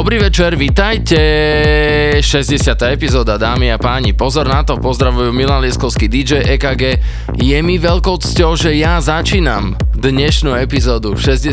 [0.00, 1.20] Dobrý večer, vitajte.
[2.24, 2.72] 60.
[2.88, 4.16] epizóda, dámy a páni.
[4.16, 6.96] Pozor na to, pozdravujú Milan Lieskovský DJ EKG.
[7.36, 11.52] Je mi veľkou cťou, že ja začínam dnešnú epizódu 60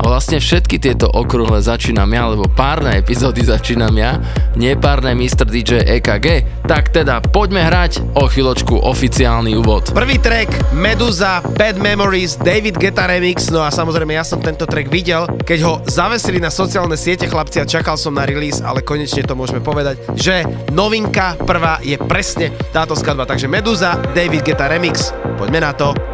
[0.00, 4.24] a vlastne všetky tieto okrúhle začínam ja, lebo párne epizódy začínam ja,
[4.56, 5.44] nepárne Mr.
[5.44, 6.26] DJ EKG.
[6.64, 9.92] Tak teda poďme hrať o chvíľočku oficiálny úvod.
[9.92, 14.88] Prvý track Meduza, Bad Memories, David Guetta Remix, no a samozrejme ja som tento track
[14.88, 19.20] videl, keď ho zavesili na sociálne siete chlapci a čakal som na release, ale konečne
[19.28, 23.28] to môžeme povedať, že novinka prvá je presne táto skladba.
[23.28, 26.13] Takže Meduza, David Guetta Remix, poďme na to.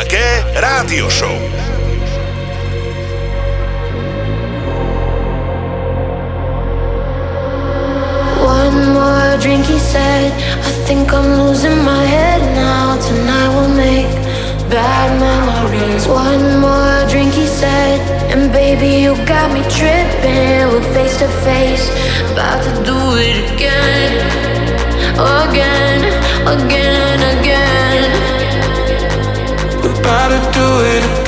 [0.00, 0.16] a EKG
[0.64, 1.36] Rádio Show.
[8.40, 10.32] One more drink, he said.
[10.68, 12.96] I think I'm losing my head now.
[13.08, 14.12] Tonight we'll make
[14.70, 16.06] bad memories.
[16.08, 18.00] One more drink, he said.
[18.32, 20.68] And baby, you got me tripping.
[20.70, 21.84] We're face to face,
[22.32, 24.12] about to do it again.
[25.44, 26.00] Again,
[26.46, 27.69] again, again.
[30.00, 31.19] We're about to do it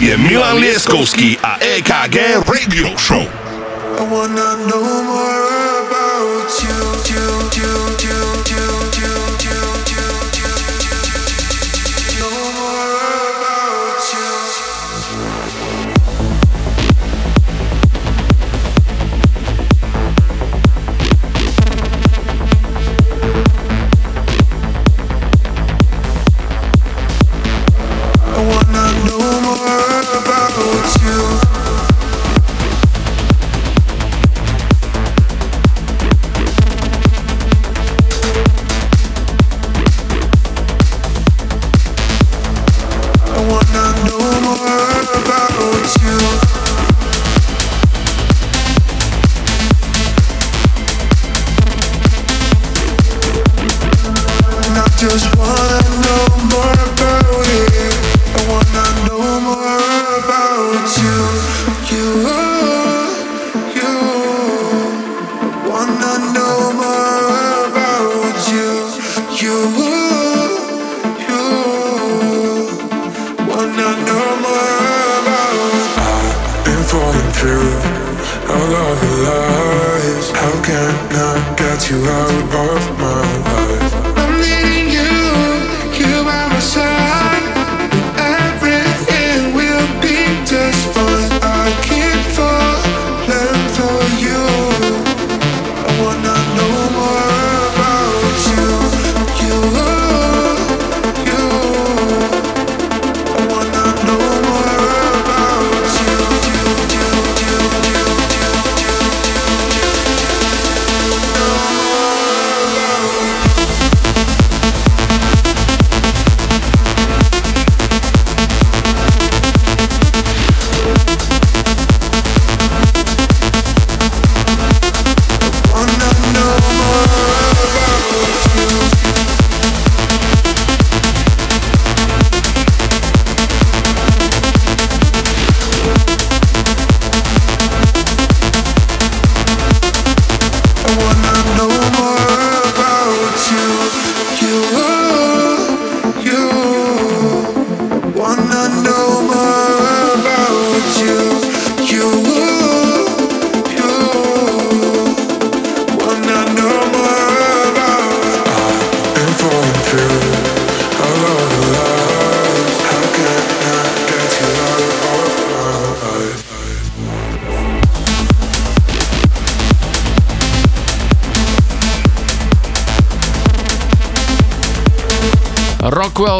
[0.00, 3.20] je Milan Lieskovský a EKG Radio Show.
[3.20, 5.71] I wanna know more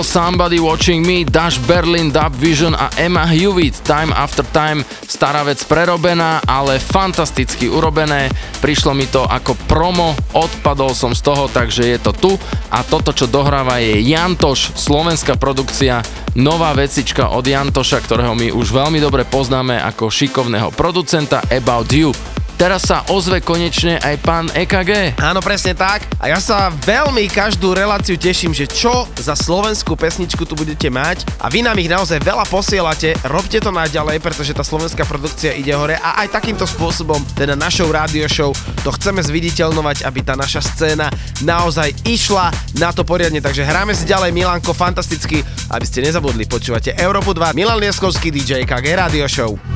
[0.03, 5.63] Somebody Watching Me, Dash Berlin, Dub Vision a Emma Hewitt, Time After Time, stará vec
[5.63, 8.27] prerobená, ale fantasticky urobené,
[8.59, 12.33] prišlo mi to ako promo, odpadol som z toho, takže je to tu
[12.75, 16.03] a toto, čo dohráva je Jantoš, slovenská produkcia,
[16.35, 22.32] nová vecička od Jantoša, ktorého my už veľmi dobre poznáme ako šikovného producenta About You.
[22.63, 25.19] Teraz sa ozve konečne aj pán E EKG.
[25.19, 26.07] Áno, presne tak.
[26.23, 31.27] A ja sa veľmi každú reláciu teším, že čo za slovenskú pesničku tu budete mať.
[31.43, 33.19] A vy nám ich naozaj veľa posielate.
[33.27, 35.99] Robte to naďalej, pretože tá slovenská produkcia ide hore.
[35.99, 38.55] A aj takýmto spôsobom, teda našou rádio show,
[38.87, 41.11] to chceme zviditeľnovať, aby tá naša scéna
[41.43, 43.43] naozaj išla na to poriadne.
[43.43, 46.47] Takže hráme si ďalej Milanko fantasticky, aby ste nezabudli.
[46.47, 49.72] Počúvate Európu 2, Milan Lieskovský DJ KG Radio Show.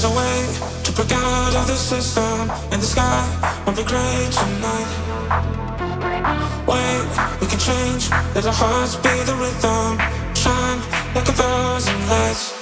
[0.00, 4.28] There's a way to break out of the system, and the sky won't be gray
[4.32, 4.88] tonight.
[6.66, 8.08] Wait, we can change.
[8.34, 9.98] Let our hearts be the rhythm.
[10.34, 10.80] Shine
[11.14, 12.59] like a thousand lights.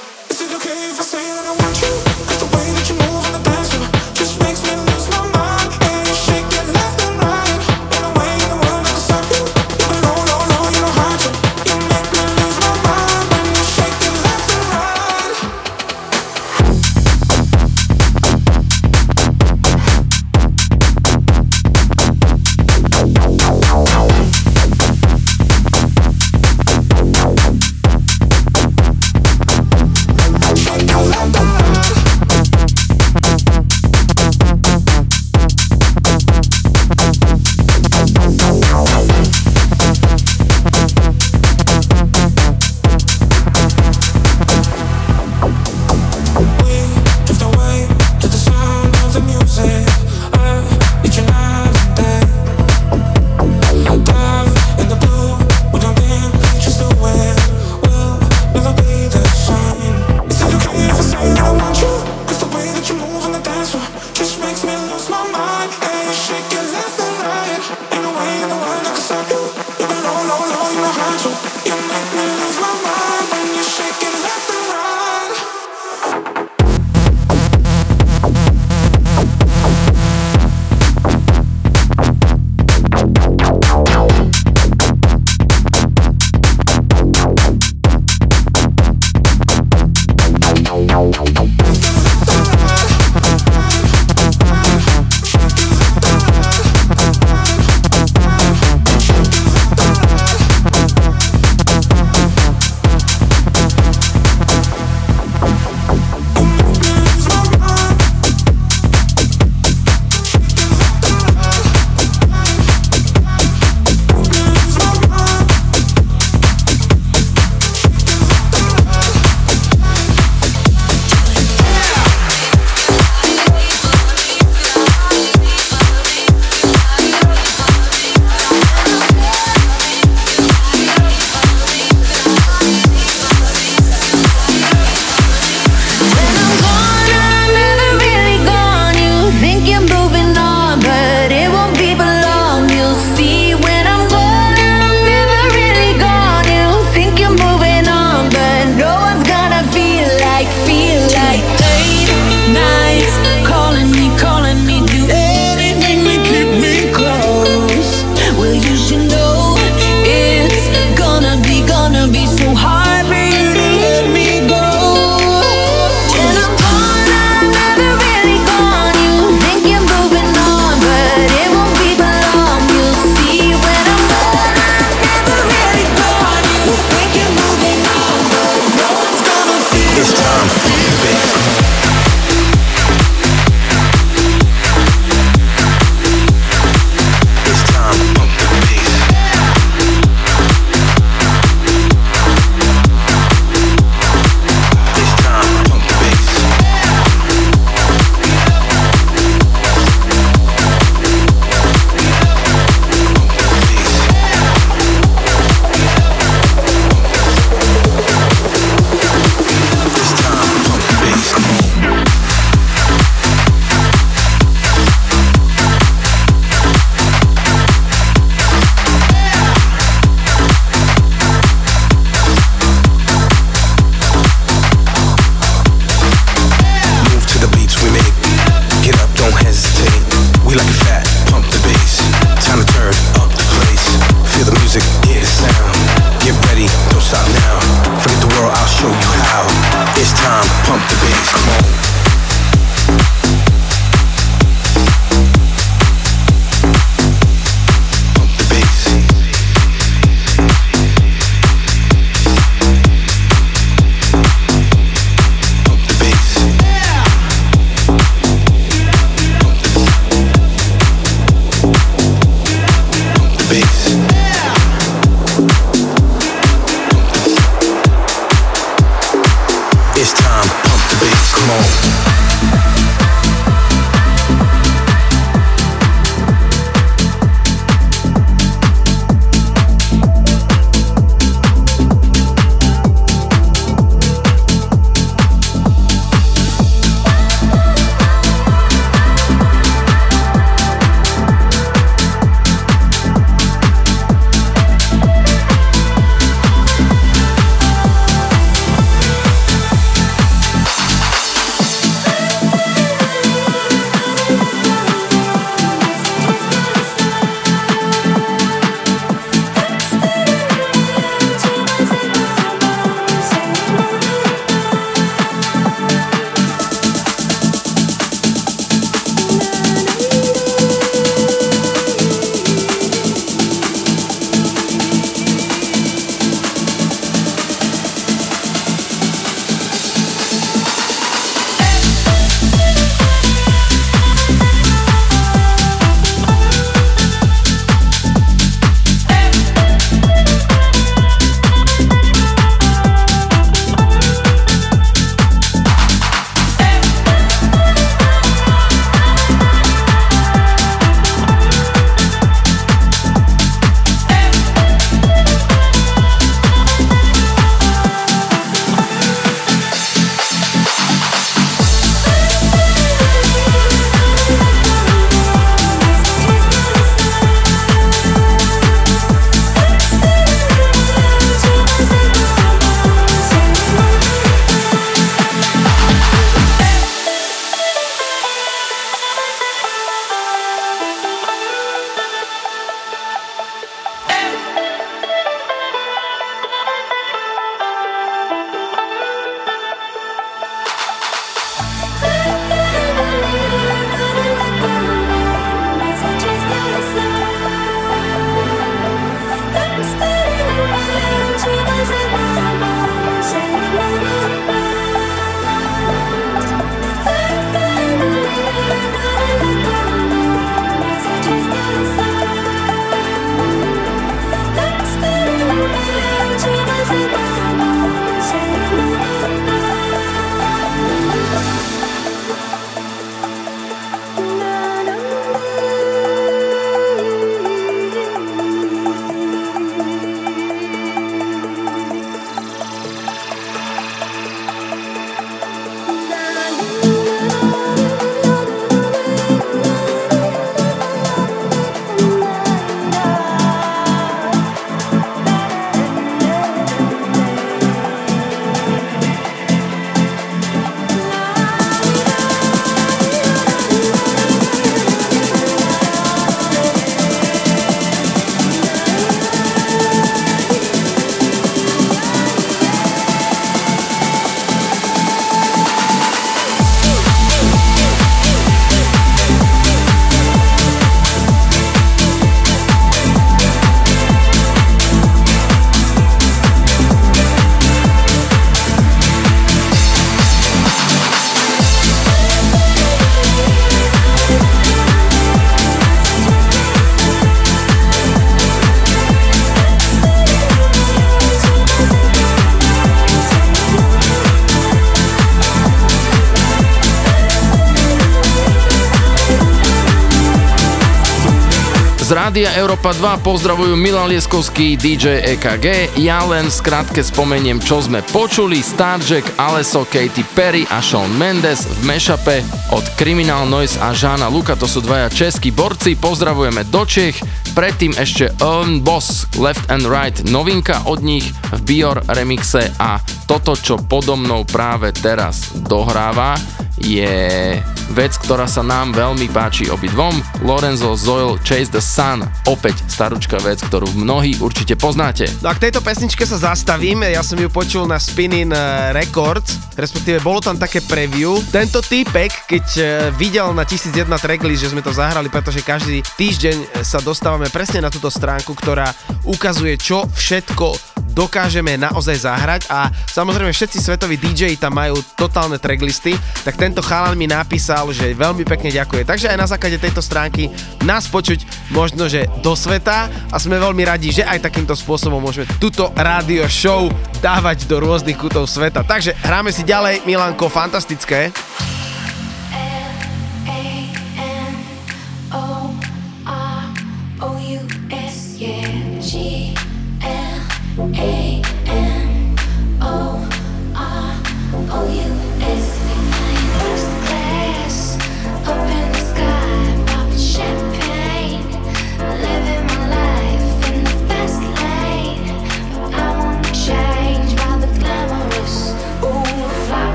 [502.38, 505.98] Rádia Európa 2 pozdravujú Milan Lieskovský, DJ EKG.
[505.98, 508.62] Ja len skrátke spomeniem, čo sme počuli.
[508.62, 514.54] Starjack, Aleso, Katy Perry a Shawn Mendes v mešape od Criminal Noise a Žána Luka.
[514.54, 515.98] To sú dvaja českí borci.
[515.98, 517.18] Pozdravujeme do Čech.
[517.58, 523.58] Predtým ešte Earn Boss, Left and Right, novinka od nich v Bior remixe a toto,
[523.58, 526.38] čo podo mnou práve teraz dohráva,
[526.78, 527.58] je
[527.92, 530.20] vec, ktorá sa nám veľmi páči obidvom.
[530.44, 535.28] Lorenzo Zoil Chase the Sun, opäť staručká vec, ktorú mnohí určite poznáte.
[535.44, 539.76] No a k tejto pesničke sa zastavím, ja som ju počul na Spinning eh, Records,
[539.76, 541.38] respektíve bolo tam také preview.
[541.52, 546.56] Tento týpek, keď eh, videl na 1001 tracklist, že sme to zahrali, pretože každý týždeň
[546.56, 548.90] eh, sa dostávame presne na túto stránku, ktorá
[549.28, 550.87] ukazuje, čo všetko
[551.18, 556.14] dokážeme naozaj zahrať a samozrejme všetci svetoví DJ tam majú totálne tracklisty,
[556.46, 559.02] tak tento chalan mi napísal, že veľmi pekne ďakuje.
[559.02, 560.46] Takže aj na základe tejto stránky
[560.86, 561.42] nás počuť
[561.74, 566.46] možno, že do sveta a sme veľmi radi, že aj takýmto spôsobom môžeme túto rádio
[566.46, 566.86] show
[567.18, 568.86] dávať do rôznych kútov sveta.
[568.86, 571.34] Takže hráme si ďalej, Milanko, fantastické.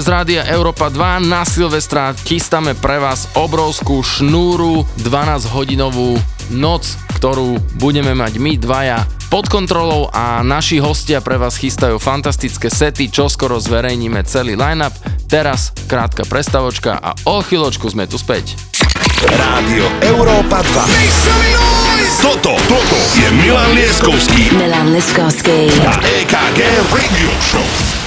[0.00, 1.28] z rádia Európa 2.
[1.28, 6.16] Na Silvestra chystáme pre vás obrovskú šnúru 12-hodinovú
[6.56, 6.88] noc,
[7.20, 13.12] ktorú budeme mať my dvaja pod kontrolou a naši hostia pre vás chystajú fantastické sety,
[13.12, 14.96] čo skoro zverejníme celý line-up.
[15.28, 18.56] Teraz krátka prestavočka a o chvíľočku sme tu späť.
[19.20, 22.24] Rádio Európa 2.
[22.24, 25.68] Toto, toto je Milan Lieskovský Milan Liskovský.
[25.84, 26.58] a EKG
[26.88, 27.99] Radio Show.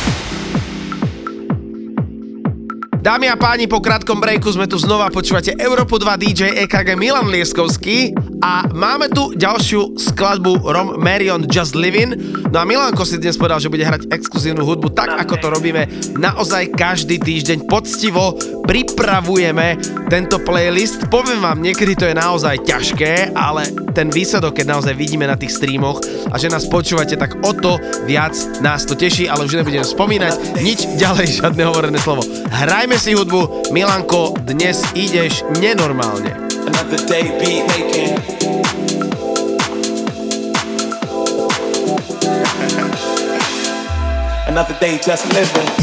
[3.04, 7.28] Dámy a páni, po krátkom breaku sme tu znova, počúvate Európu 2 DJ EKG Milan
[7.28, 12.16] Lieskovský a máme tu ďalšiu skladbu Rom Marion Just Living.
[12.48, 15.84] No a Milanko si dnes povedal, že bude hrať exkluzívnu hudbu tak, ako to robíme
[16.16, 19.76] naozaj každý týždeň poctivo pripravujeme
[20.08, 21.12] tento playlist.
[21.12, 25.60] Poviem vám, niekedy to je naozaj ťažké, ale ten výsledok, keď naozaj vidíme na tých
[25.60, 26.00] streamoch
[26.34, 27.78] a že nás počúvate, tak o to
[28.10, 28.34] viac
[28.66, 32.26] nás to teší, ale už nebudem spomínať nič ďalej, žiadne hovorené slovo.
[32.50, 36.34] Hrajme si hudbu, Milanko, dnes ideš nenormálne.
[36.66, 37.00] Another
[44.82, 45.83] day just living.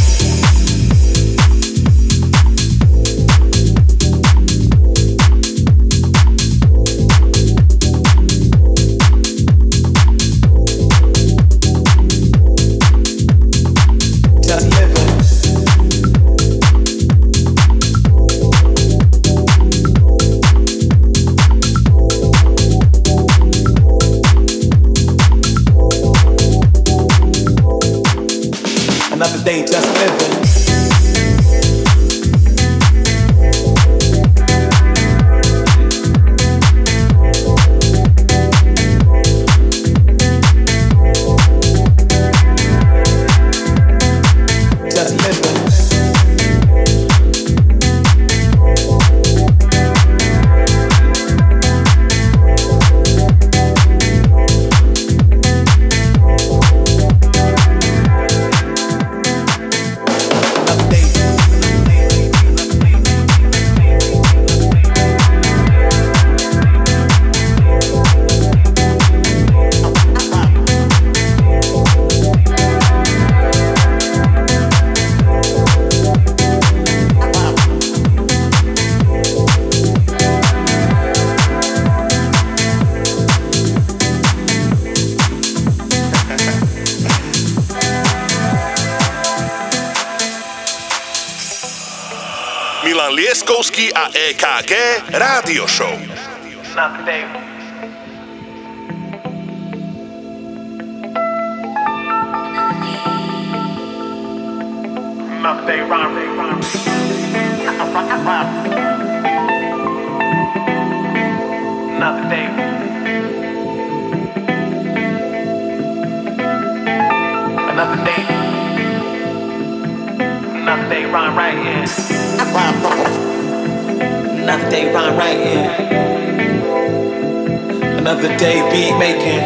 [128.41, 129.45] Day, beat making.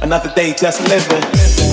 [0.00, 1.63] Another day, just living.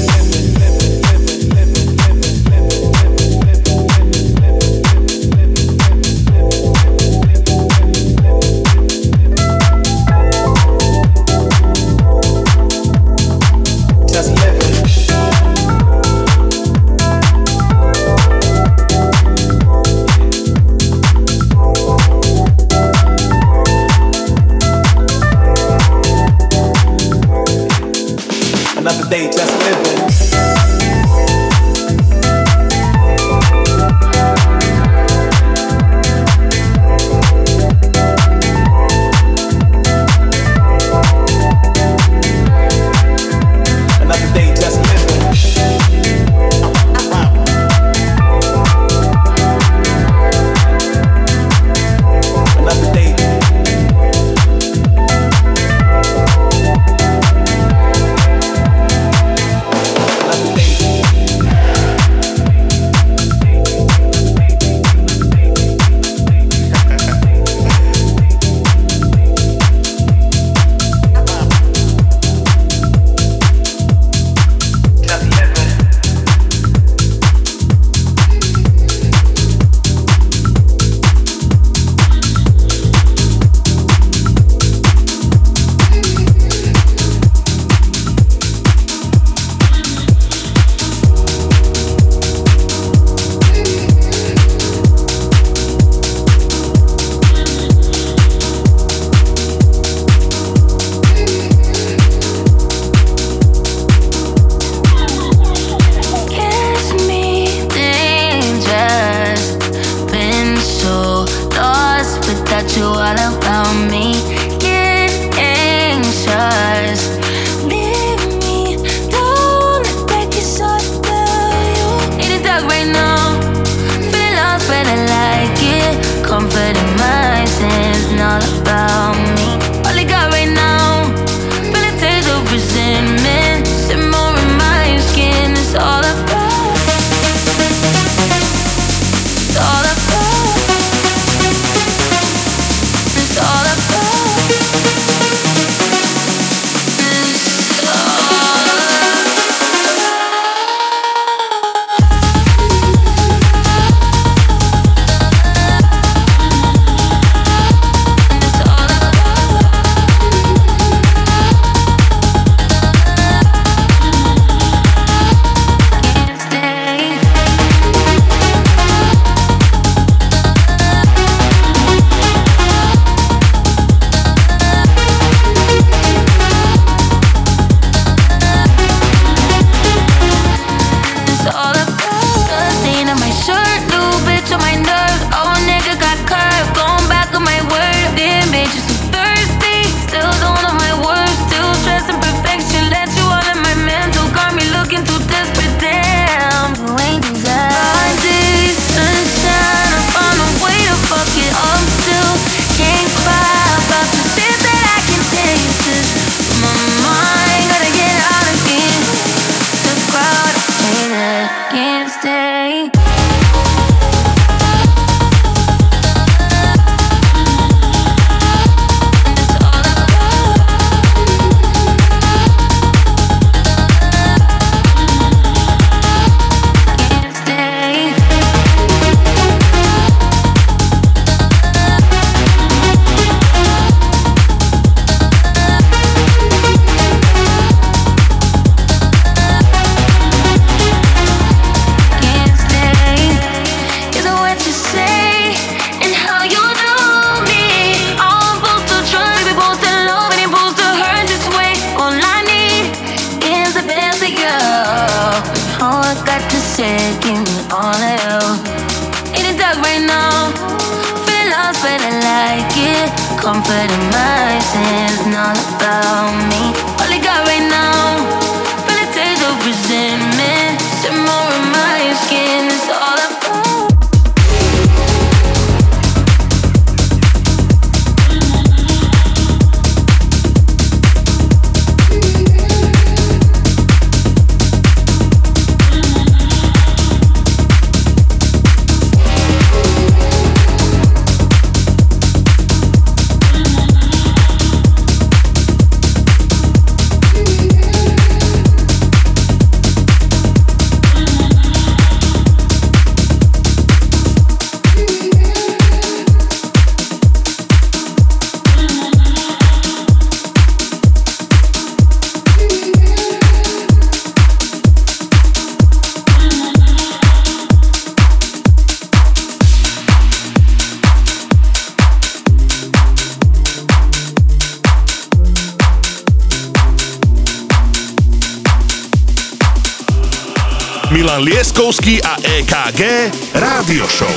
[333.00, 334.34] A Rádio Show.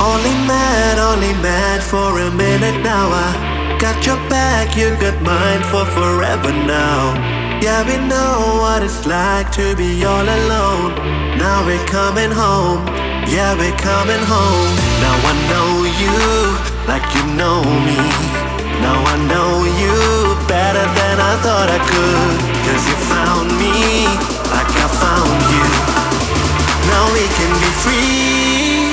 [0.00, 3.10] Only mad, only mad for a minute now.
[3.10, 7.14] I got your back, you got mine for forever now.
[7.60, 10.94] Yeah, we know what it's like to be all alone.
[11.36, 12.86] Now we're coming home.
[13.28, 14.72] Yeah, we're coming home.
[15.04, 15.68] Now I know
[16.00, 16.16] you
[16.88, 18.00] like you know me.
[18.80, 19.96] Now I know you
[20.48, 22.38] better than I thought I could.
[22.64, 24.06] Cause you found me
[24.48, 25.99] like I found you.
[27.00, 28.92] Now we can be free.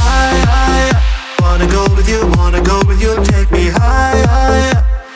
[0.00, 0.96] I,
[1.42, 3.68] wanna go with you, wanna go with you, take me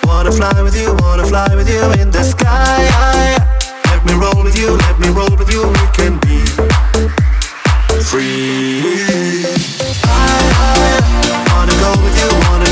[0.04, 2.84] wanna fly with you, wanna fly with you in the sky.
[3.86, 6.36] Let me roll with you, let me roll with you, we can be
[8.10, 8.82] free.
[10.04, 12.67] I, I wanna go with you, wanna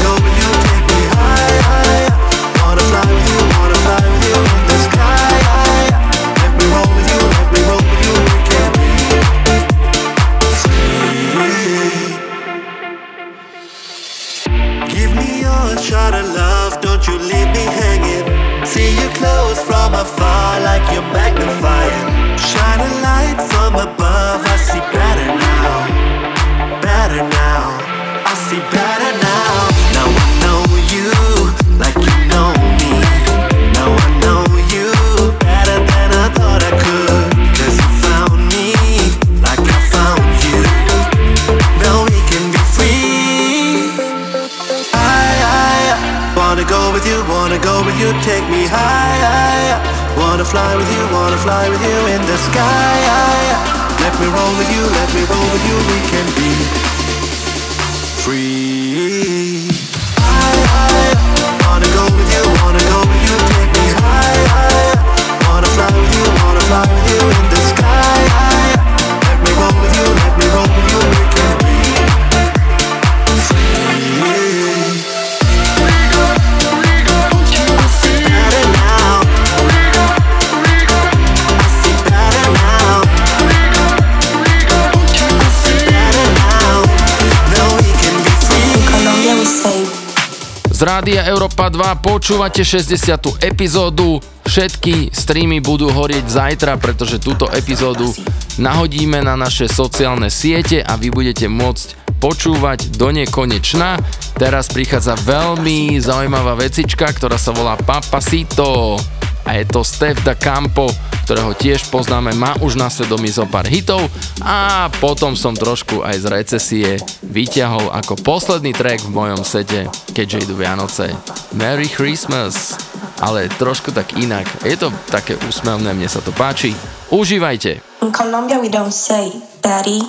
[91.07, 93.39] Rádia Európa 2 počúvate 60.
[93.39, 94.19] epizódu.
[94.43, 98.11] Všetky streamy budú horieť zajtra, pretože túto epizódu
[98.59, 104.03] nahodíme na naše sociálne siete a vy budete môcť počúvať do nekonečna.
[104.35, 108.99] Teraz prichádza veľmi zaujímavá vecička, ktorá sa volá Papasito.
[109.47, 110.91] A je to Steph da Campo,
[111.23, 114.11] ktorého tiež poznáme, má už na svedomí zo pár hitov
[114.43, 116.89] a potom som trošku aj z recesie
[117.23, 119.87] vyťahol ako posledný track v mojom sete,
[120.17, 121.13] keďže idú Vianoce.
[121.53, 122.73] Merry Christmas,
[123.21, 124.49] ale trošku tak inak.
[124.65, 126.73] Je to také úsmevné, mne sa to páči.
[127.13, 128.01] Užívajte.
[128.01, 129.29] In Colombia we don't say
[129.61, 130.01] daddy.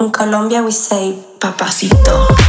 [0.00, 2.41] In Colombia we say papacito.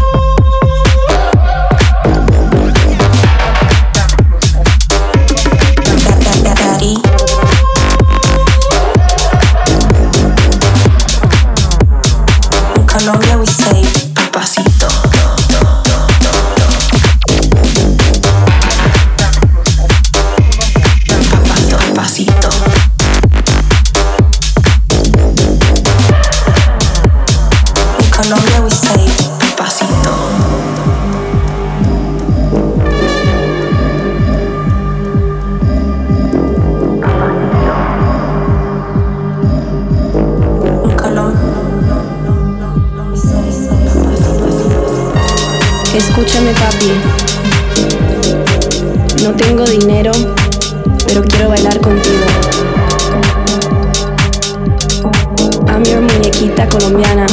[56.41, 57.25] colombiana.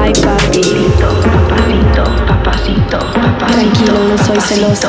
[0.00, 0.62] Ay, papi.
[0.98, 2.98] Papacito, papacito, papacito,
[3.46, 4.88] Tranquilo, no soy celosa.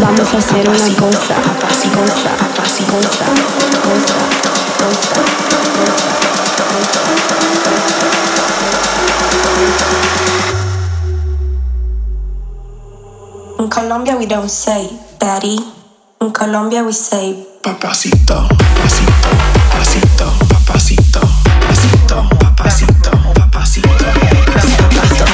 [0.00, 1.36] Vamos a hacer una cosa.
[1.60, 3.24] Cosa, cosa, cosa,
[3.82, 4.14] cosa,
[4.78, 5.22] cosa.
[13.60, 15.58] In Colombia we don't say daddy.
[16.20, 18.71] In Colombia we say papacito.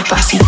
[0.08, 0.47] pasión.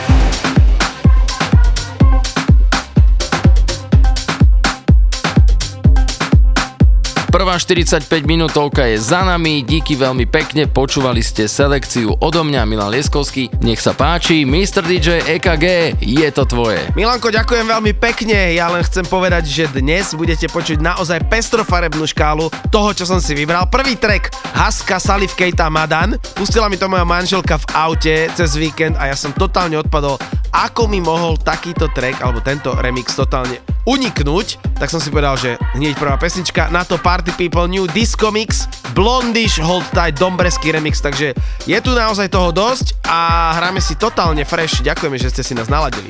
[7.61, 13.53] 45 minútovka je za nami, díky veľmi pekne, počúvali ste selekciu odo mňa, Milan Lieskovský.
[13.61, 14.81] Nech sa páči, Mr.
[14.81, 16.81] DJ EKG, je to tvoje.
[16.97, 18.57] Milanko, ďakujem veľmi pekne.
[18.57, 23.37] Ja len chcem povedať, že dnes budete počuť naozaj pestrofarebnú škálu toho, čo som si
[23.37, 23.69] vybral.
[23.69, 26.17] Prvý track Haska Salif Keita Madan.
[26.33, 30.17] Pustila mi to moja manželka v aute cez víkend a ja som totálne odpadol.
[30.49, 35.61] Ako mi mohol takýto track alebo tento remix totálne uniknúť, tak som si povedal, že
[35.77, 38.65] hneď prvá pesnička, na to Party People New Disco Mix,
[38.97, 41.37] Blondish Hold Tight Dombresky remix, takže
[41.69, 44.81] je tu naozaj toho dosť a hráme si totálne fresh.
[44.81, 46.09] Ďakujeme, že ste si nás naladili.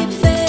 [0.00, 0.39] keep fading.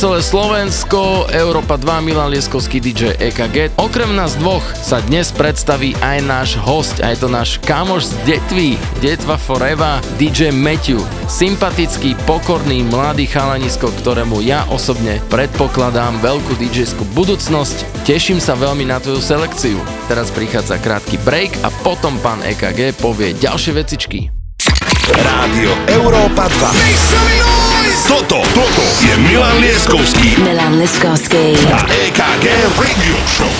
[0.00, 3.76] Celé Slovensko, Európa 2, Milan Lieskovský DJ EKG.
[3.76, 8.12] Okrem nás dvoch sa dnes predstaví aj náš host, a je to náš kamoš z
[8.24, 11.04] Detvy, Detva Forever, DJ Matthew.
[11.28, 17.84] Sympatický, pokorný, mladý chalanisko, ktorému ja osobne predpokladám veľkú DJ-skú budúcnosť.
[18.08, 19.76] Teším sa veľmi na tvoju selekciu.
[20.08, 24.32] Teraz prichádza krátky break a potom pán EKG povie ďalšie vecičky.
[25.12, 27.79] Rádio Európa 2.
[28.10, 31.54] Toto, toto je Milan Lieskovský Milan Liskovský.
[31.70, 33.54] a EKG Radio Show.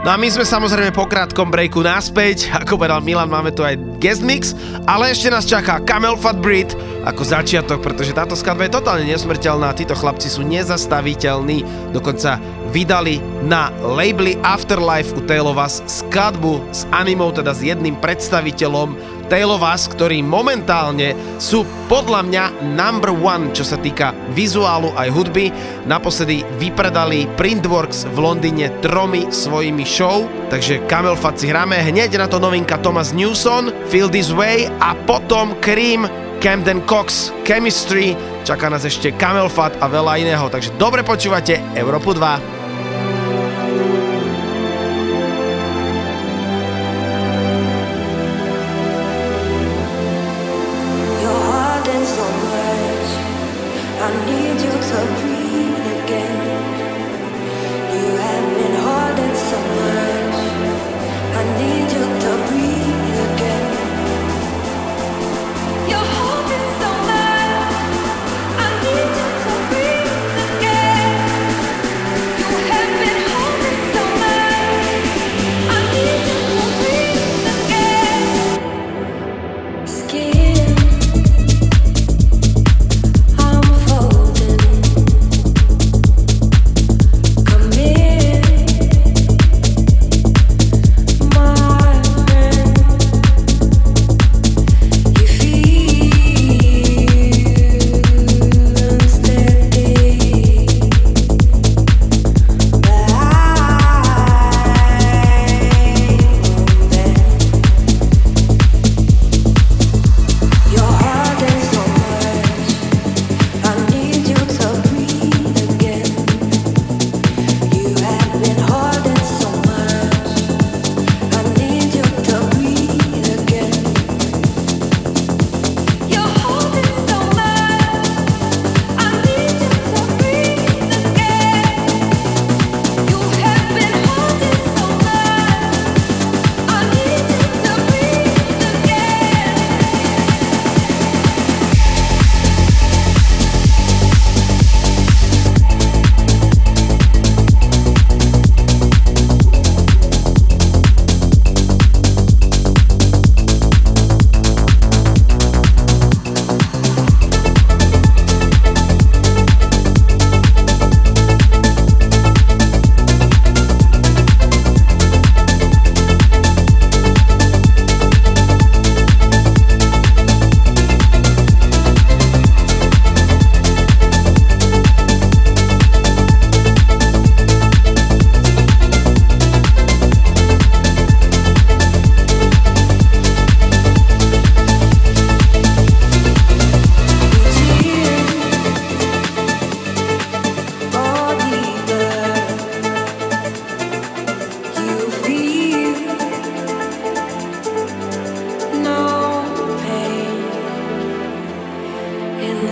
[0.00, 3.76] No a my sme samozrejme po krátkom breaku naspäť, ako povedal Milan, máme tu aj
[4.00, 4.56] guest mix,
[4.88, 6.72] ale ešte nás čaká Camel Fat Breed
[7.06, 11.62] ako začiatok, pretože táto skladba je totálne nesmrteľná, títo chlapci sú nezastaviteľní,
[11.94, 12.42] dokonca
[12.74, 20.22] vydali na labeli Afterlife u Tailovas skladbu s animou, teda s jedným predstaviteľom Tailovas, ktorí
[20.22, 22.44] momentálne sú podľa mňa
[22.78, 25.50] number one, čo sa týka vizuálu aj hudby.
[25.86, 32.38] Naposledy vypredali Printworks v Londýne tromi svojimi show, takže Camel Fat hráme hneď na to
[32.38, 36.06] novinka Thomas Newson, Feel This Way a potom Cream,
[36.40, 38.16] Camden Cox, Chemistry,
[38.46, 42.55] čaká nás ešte Camel Fat a veľa iného, takže dobre počúvate Európu 2.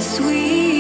[0.01, 0.74] sweet.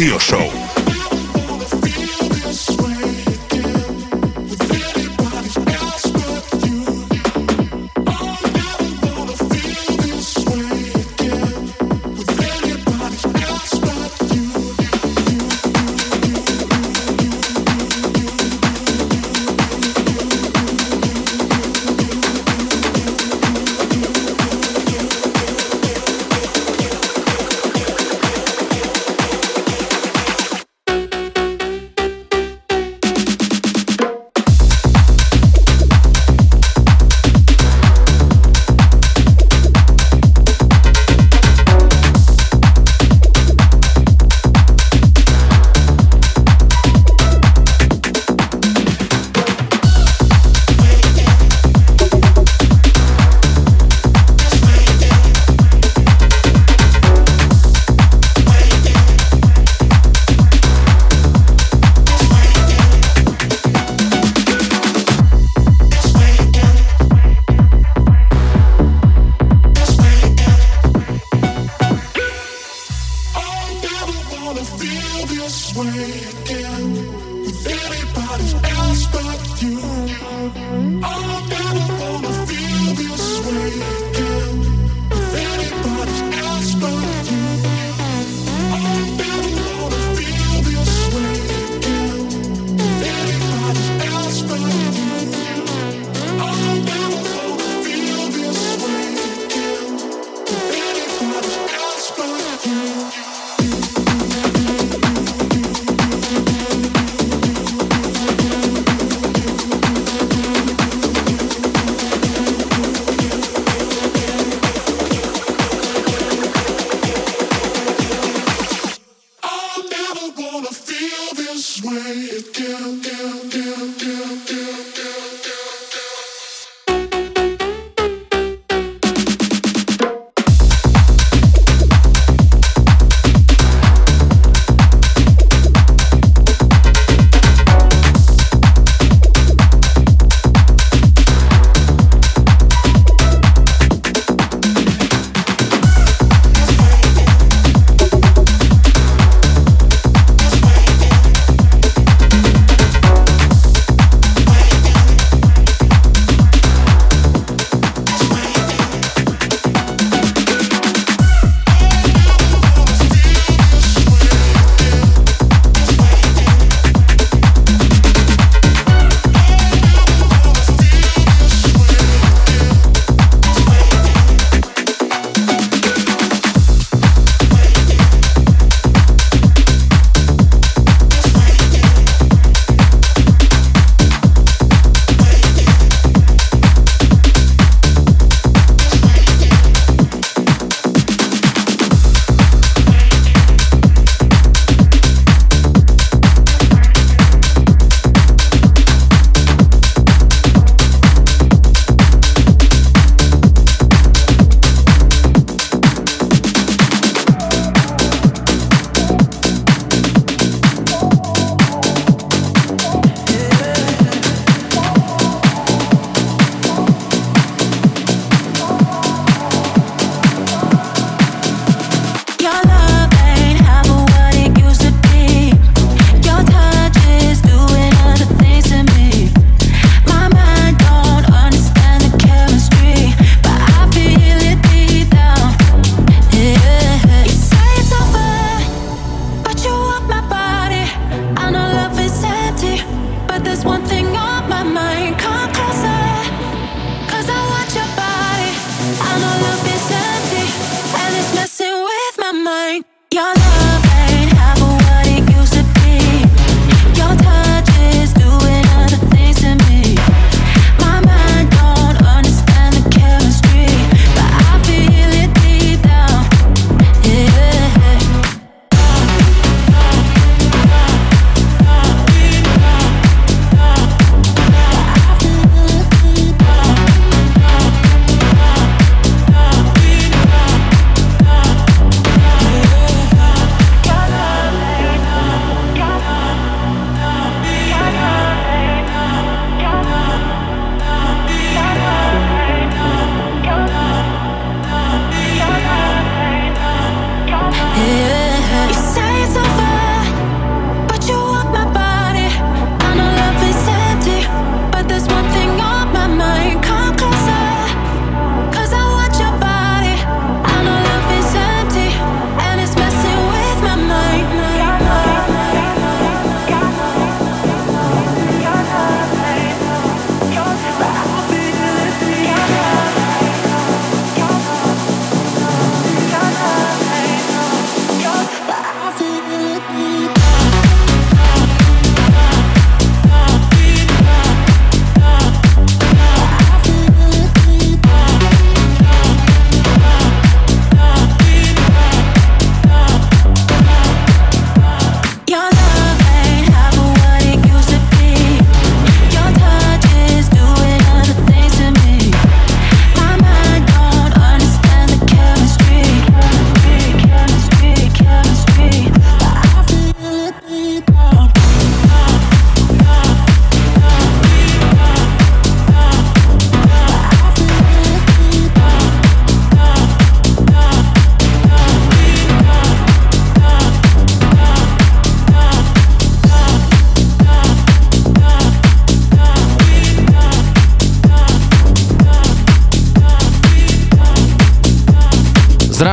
[0.00, 0.49] Rádio Show.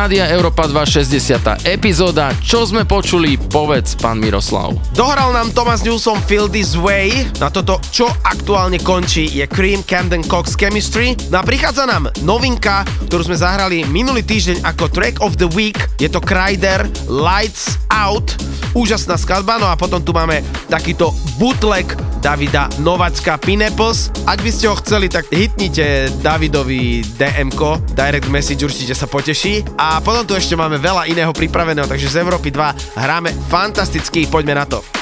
[0.07, 1.67] Rádia Európa 2 60.
[1.67, 2.31] epizóda.
[2.39, 4.71] Čo sme počuli, povedz, pán Miroslav.
[4.95, 7.35] Dohral nám Thomas Newsom Feel This Way.
[7.43, 11.11] Na toto, čo aktuálne končí, je Cream Camden Cox Chemistry.
[11.27, 15.75] No a prichádza nám novinka, ktorú sme zahrali minulý týždeň ako Track of the Week.
[15.99, 18.31] Je to Kryder Lights Out.
[18.79, 20.39] Úžasná skladba, no a potom tu máme
[20.71, 24.11] takýto bootleg Davida Novacka Pineaples.
[24.27, 29.63] Ak by ste ho chceli, tak hitnite Davidovi DM-ko, direct message určite sa poteší.
[29.79, 34.59] A potom tu ešte máme veľa iného pripraveného, takže z Európy 2 hráme fantasticky, poďme
[34.59, 34.96] na to.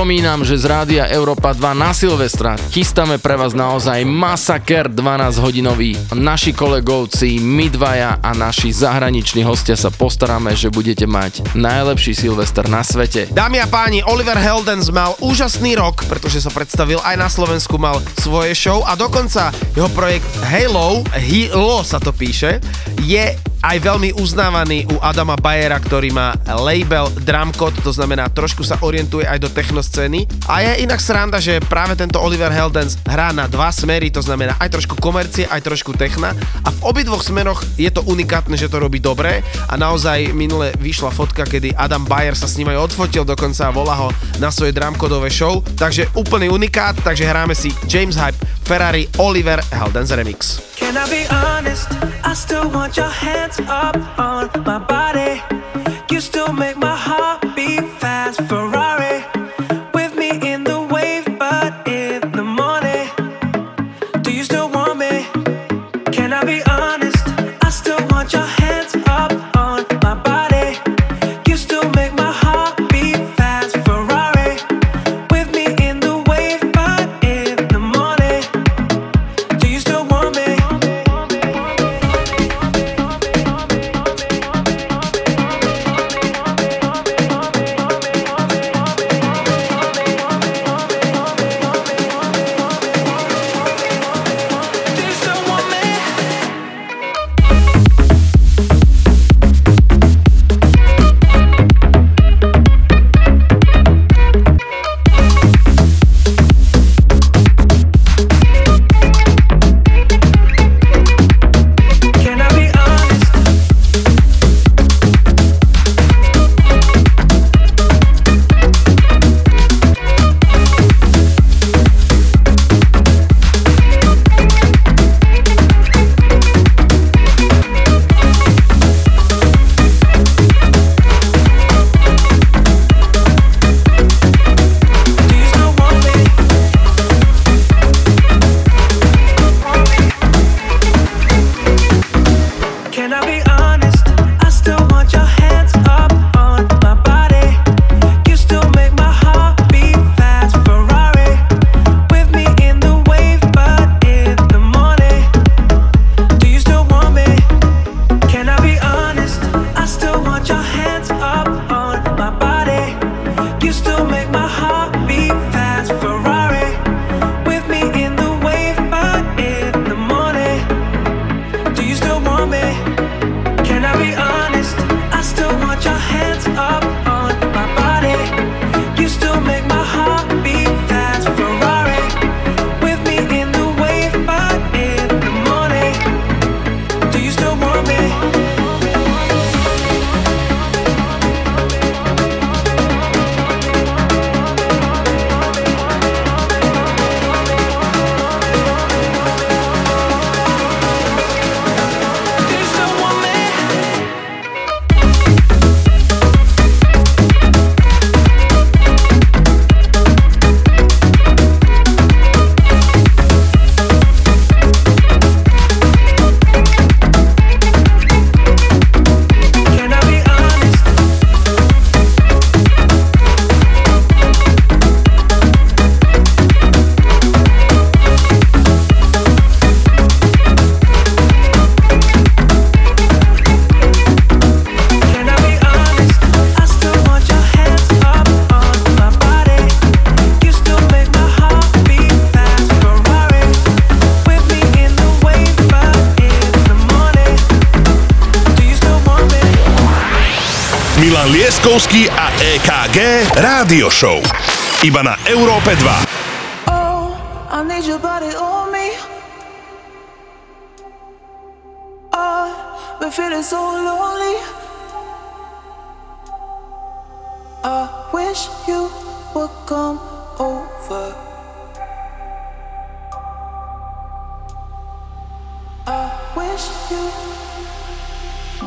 [0.00, 5.92] Pripomínam, že z Rádia Európa 2 na Silvestra chystáme pre vás naozaj masaker 12-hodinový.
[6.16, 12.64] Naši kolegovci, my dvaja a naši zahraniční hostia sa postaráme, že budete mať najlepší Silvester
[12.72, 13.28] na svete.
[13.28, 18.00] Dámy a páni, Oliver Heldens mal úžasný rok, pretože sa predstavil aj na Slovensku, mal
[18.24, 22.56] svoje show a dokonca jeho projekt Halo, Hilo sa to píše,
[23.04, 28.80] je aj veľmi uznávaný u Adama Bayera, ktorý má label Drumcode, to znamená trošku sa
[28.80, 30.24] orientuje aj do technoscény.
[30.48, 34.56] A je inak sranda, že práve tento Oliver Heldens hrá na dva smery, to znamená
[34.56, 36.32] aj trošku komercie, aj trošku techna.
[36.64, 39.44] A v obidvoch smeroch je to unikátne, že to robí dobre.
[39.68, 43.74] A naozaj minule vyšla fotka, kedy Adam Bayer sa s ním aj odfotil, dokonca a
[43.74, 44.08] volá ho
[44.40, 45.60] na svoje drumcodové show.
[45.76, 50.62] Takže úplný unikát, takže hráme si James Hype, Ferrari, Oliver Heldens Remix.
[50.80, 52.19] Can I be honest?
[52.30, 55.42] I still want your hands up on my body.
[56.12, 56.76] You still make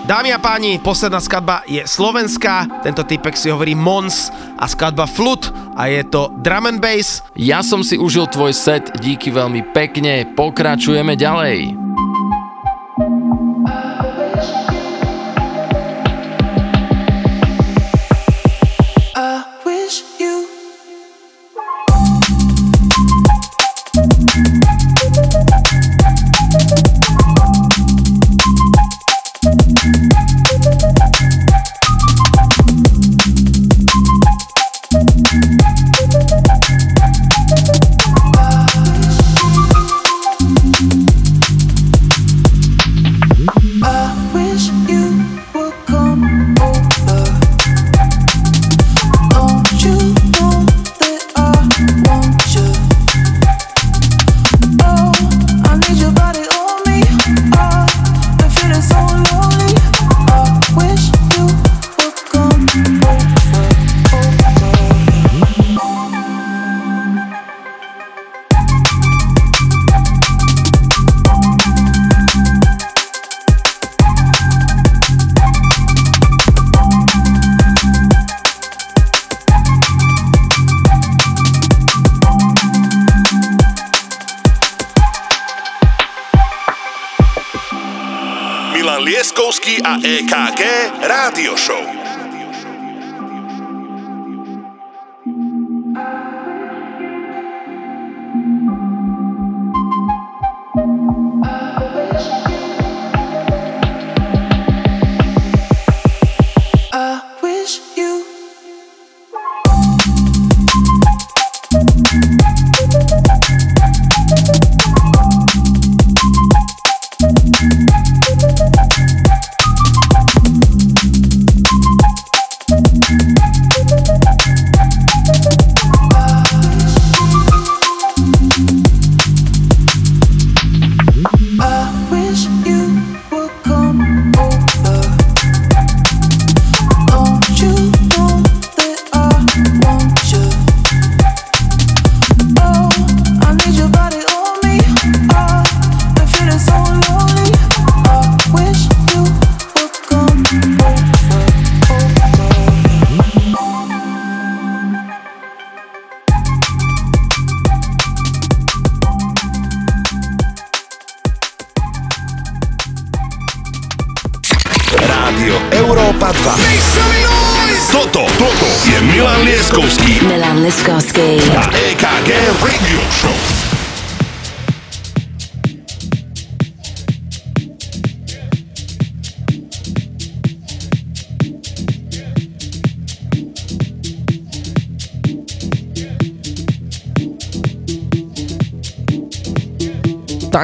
[0.03, 4.27] Dámy a páni, posledná skladba je slovenská, tento typek si hovorí Mons
[4.59, 5.47] a skladba Flut
[5.79, 7.23] a je to drum and bass.
[7.39, 11.82] Ja som si užil tvoj set, díky veľmi pekne, pokračujeme ďalej.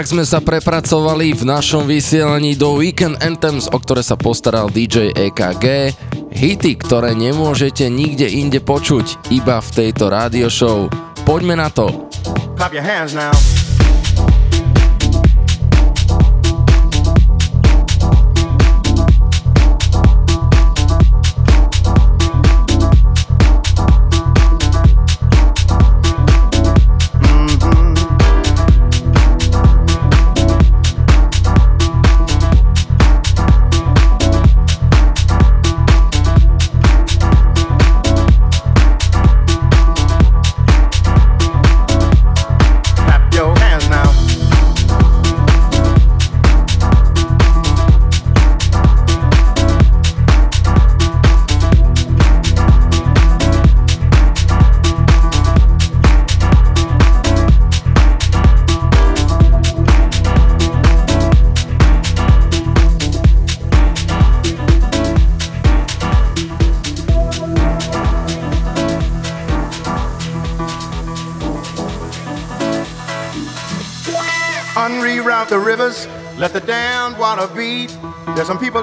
[0.10, 5.14] Tak sme sa prepracovali v našom vysielaní do Weekend Anthems, o ktoré sa postaral DJ
[5.14, 5.94] EKG.
[6.34, 10.90] Hity, ktoré nemôžete nikde inde počuť, iba v tejto rádio show.
[11.30, 12.10] Poďme na to.
[12.58, 13.30] Clap your hands now.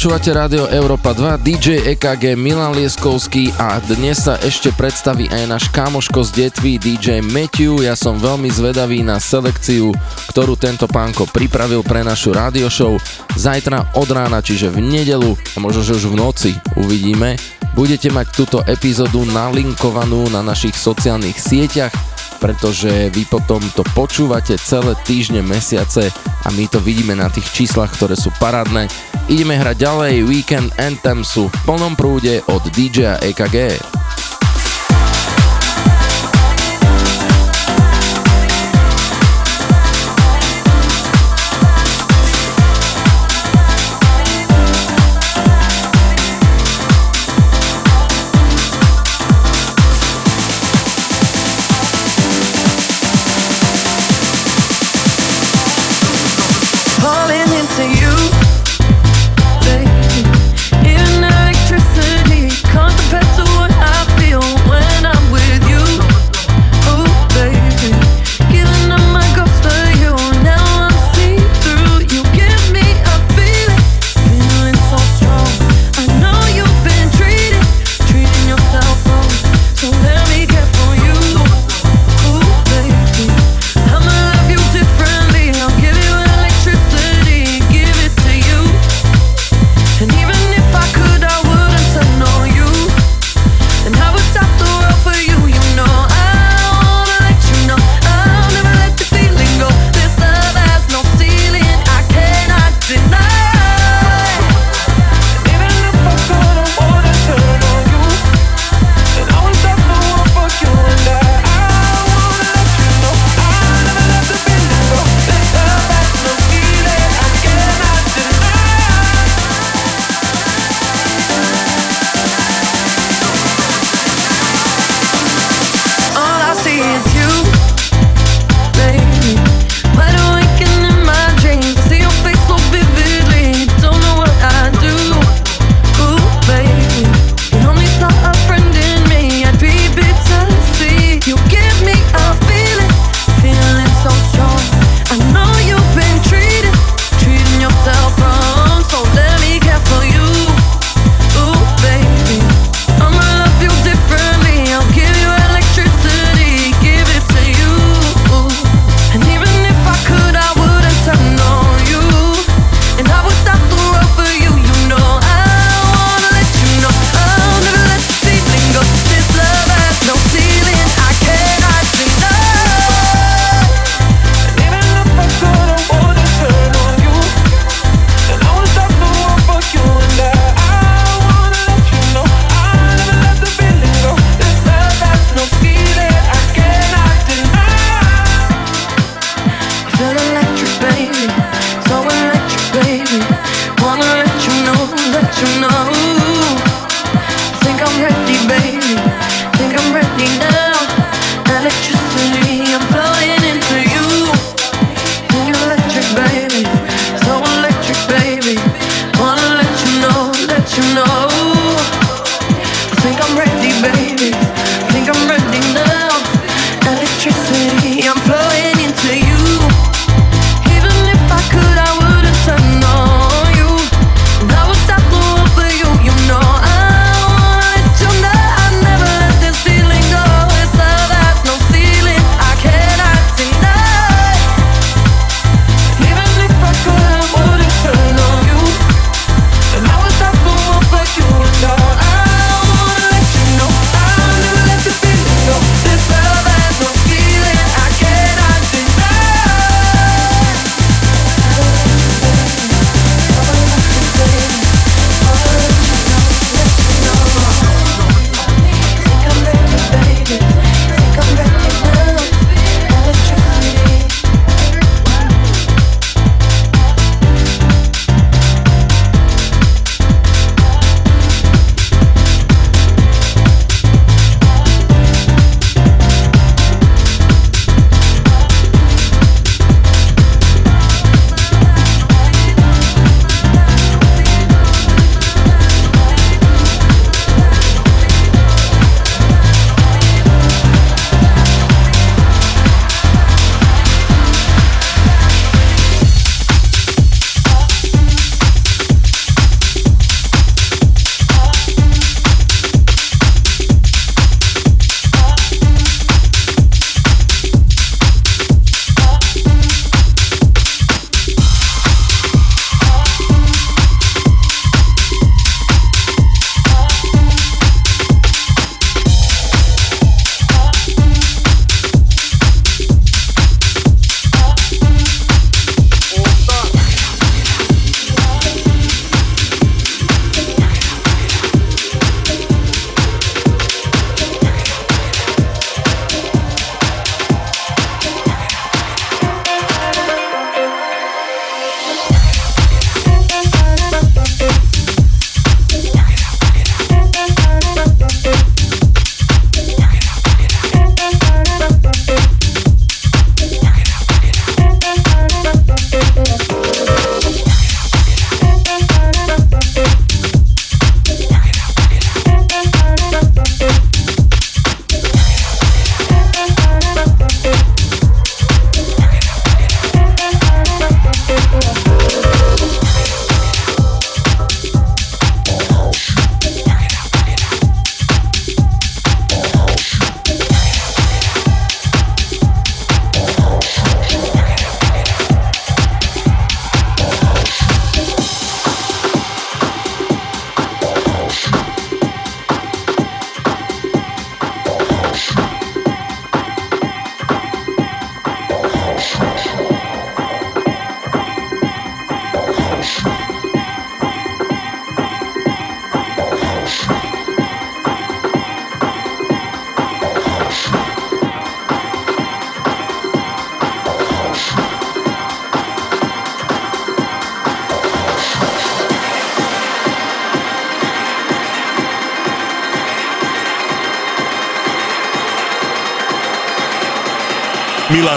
[0.00, 5.68] Počúvate Rádio Európa 2, DJ EKG Milan Lieskovský a dnes sa ešte predstaví aj náš
[5.76, 7.84] kamoško z detví DJ Matthew.
[7.84, 9.92] Ja som veľmi zvedavý na selekciu,
[10.32, 12.96] ktorú tento pánko pripravil pre našu rádio show.
[13.36, 16.50] Zajtra od rána, čiže v nedelu, a možno že už v noci
[16.80, 17.36] uvidíme,
[17.76, 21.92] budete mať túto epizódu nalinkovanú na našich sociálnych sieťach
[22.40, 26.08] pretože vy potom to počúvate celé týždne, mesiace
[26.40, 28.88] a my to vidíme na tých číslach, ktoré sú parádne.
[29.30, 33.89] Ideme hrať ďalej, Weekend Anthem sú v plnom prúde od DJ EKG.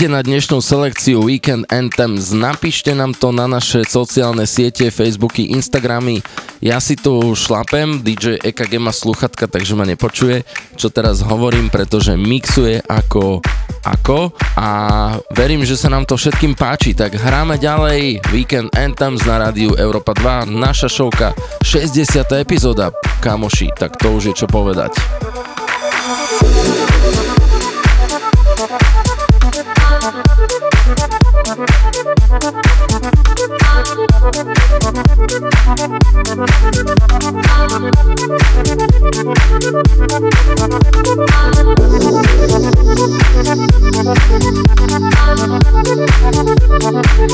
[0.00, 2.32] Hovoríte na dnešnú selekciu Weekend Anthems?
[2.32, 6.24] Napíšte nám to na naše sociálne siete, Facebooky, Instagramy.
[6.64, 10.48] Ja si tu šlapem, DJ EKG má sluchatka, takže ma nepočuje,
[10.80, 13.44] čo teraz hovorím, pretože mixuje ako
[13.84, 14.68] ako a
[15.36, 20.16] verím, že sa nám to všetkým páči, tak hráme ďalej Weekend Anthems na rádiu Európa
[20.16, 22.24] 2, naša šovka, 60.
[22.40, 22.88] epizóda,
[23.20, 24.96] kamoši, tak to už je čo povedať.
[47.22, 47.26] I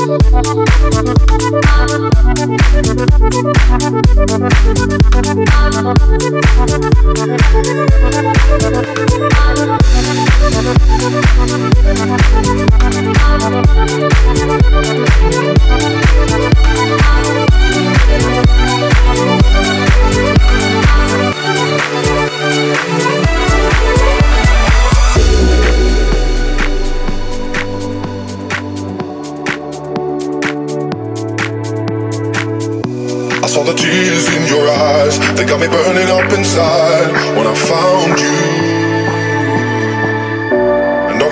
[35.47, 38.77] got me burning up inside when I found you.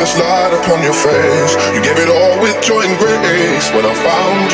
[0.05, 3.93] This light upon your face, you gave it all with joy and grace when I
[4.05, 4.51] found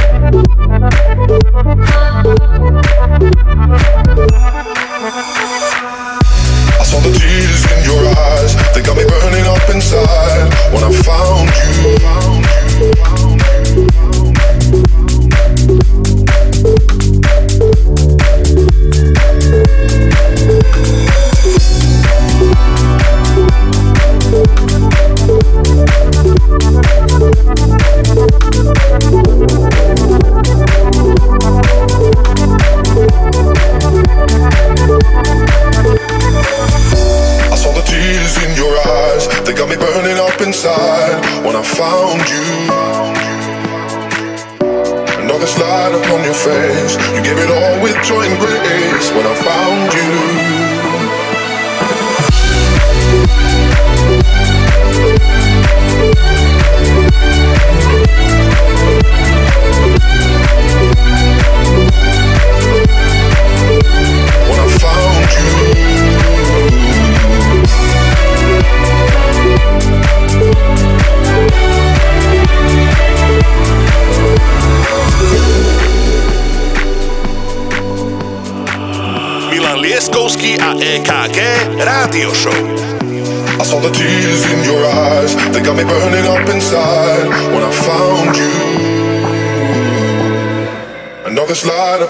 [0.00, 0.03] you.
[5.16, 10.50] I saw the tears in your eyes, they got me burning up inside.
[10.74, 13.23] When I found you,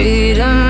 [0.00, 0.69] Freedom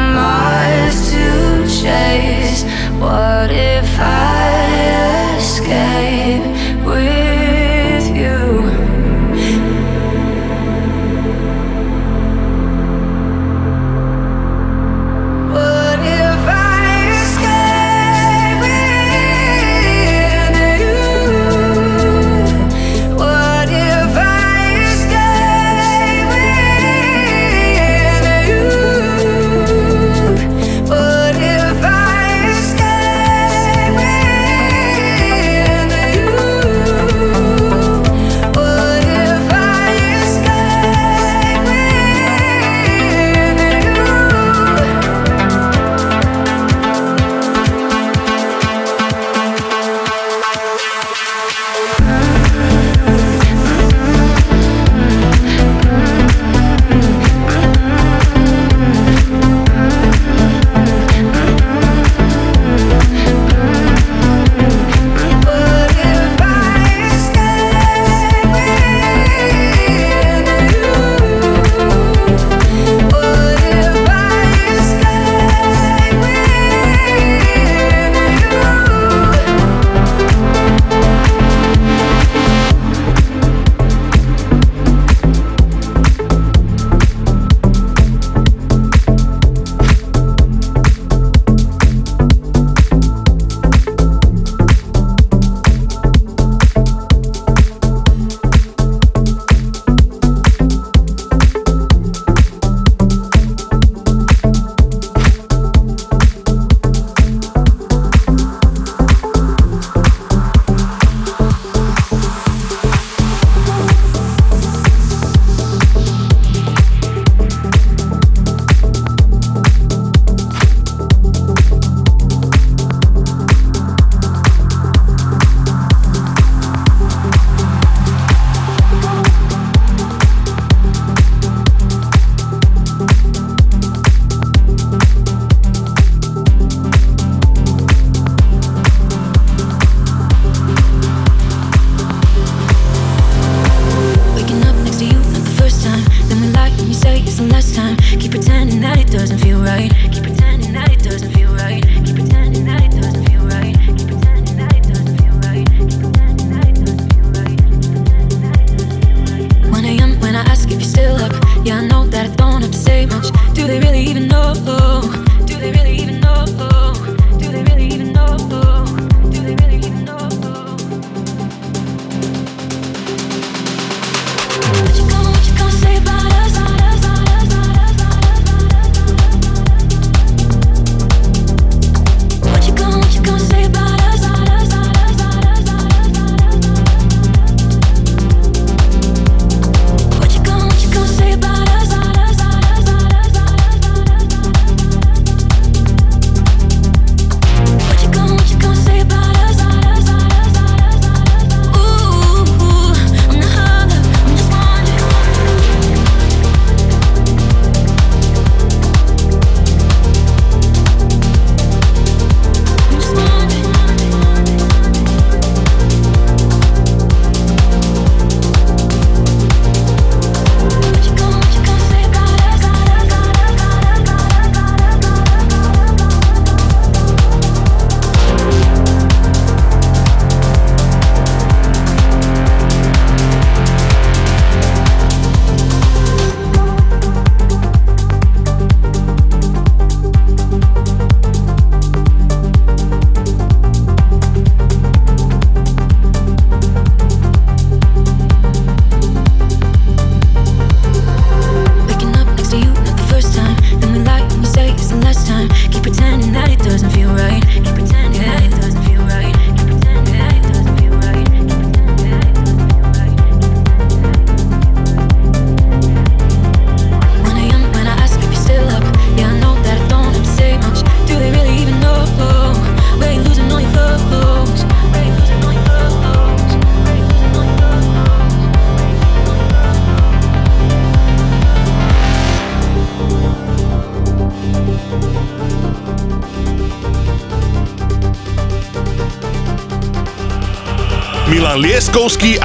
[291.93, 292.39] Go ski.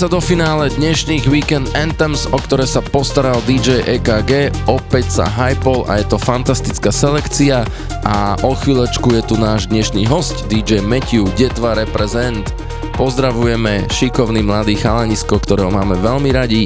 [0.00, 5.84] sa do finále dnešných Weekend Anthems, o ktoré sa postaral DJ EKG, opäť sa hypol
[5.92, 7.68] a je to fantastická selekcia
[8.08, 12.48] a o chvíľočku je tu náš dnešný host DJ Matthew Detva reprezent.
[12.96, 16.64] Pozdravujeme šikovný mladý chalanisko, ktorého máme veľmi radi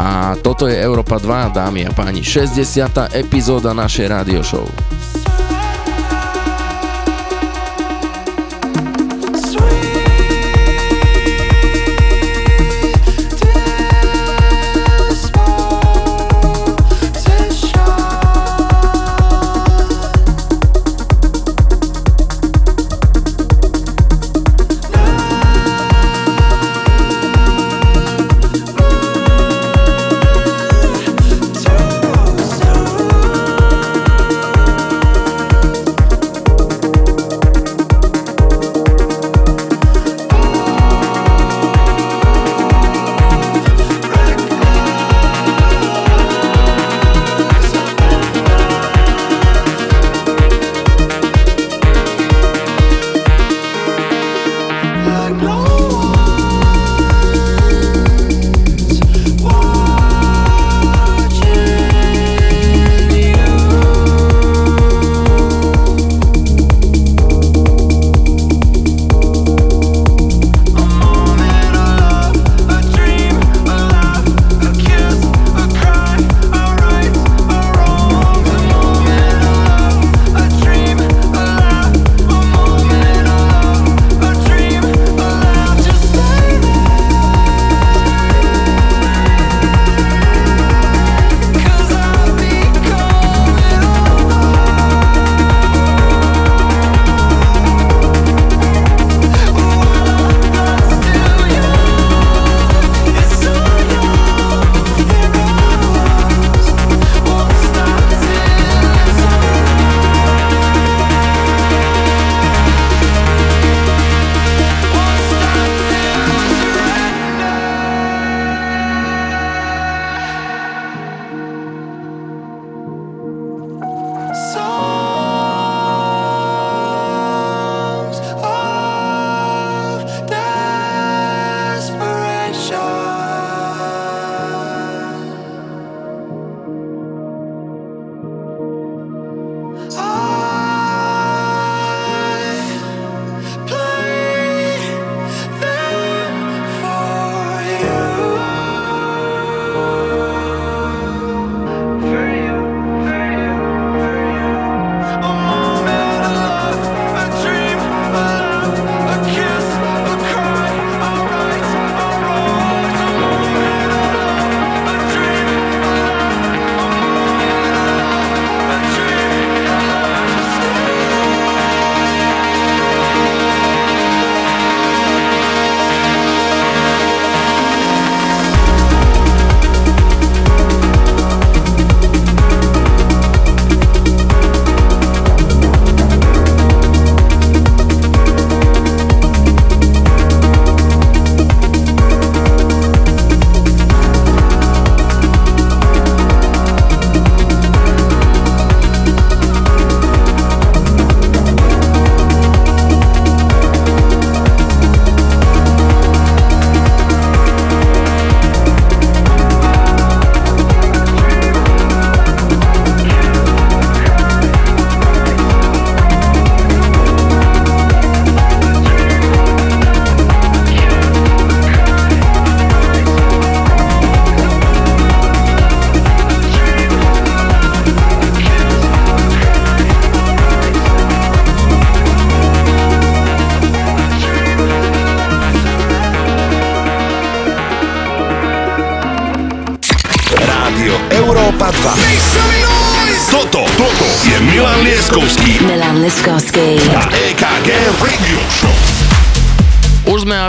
[0.00, 2.56] a toto je Európa 2, dámy a páni, 60.
[3.12, 4.64] epizóda našej radio show.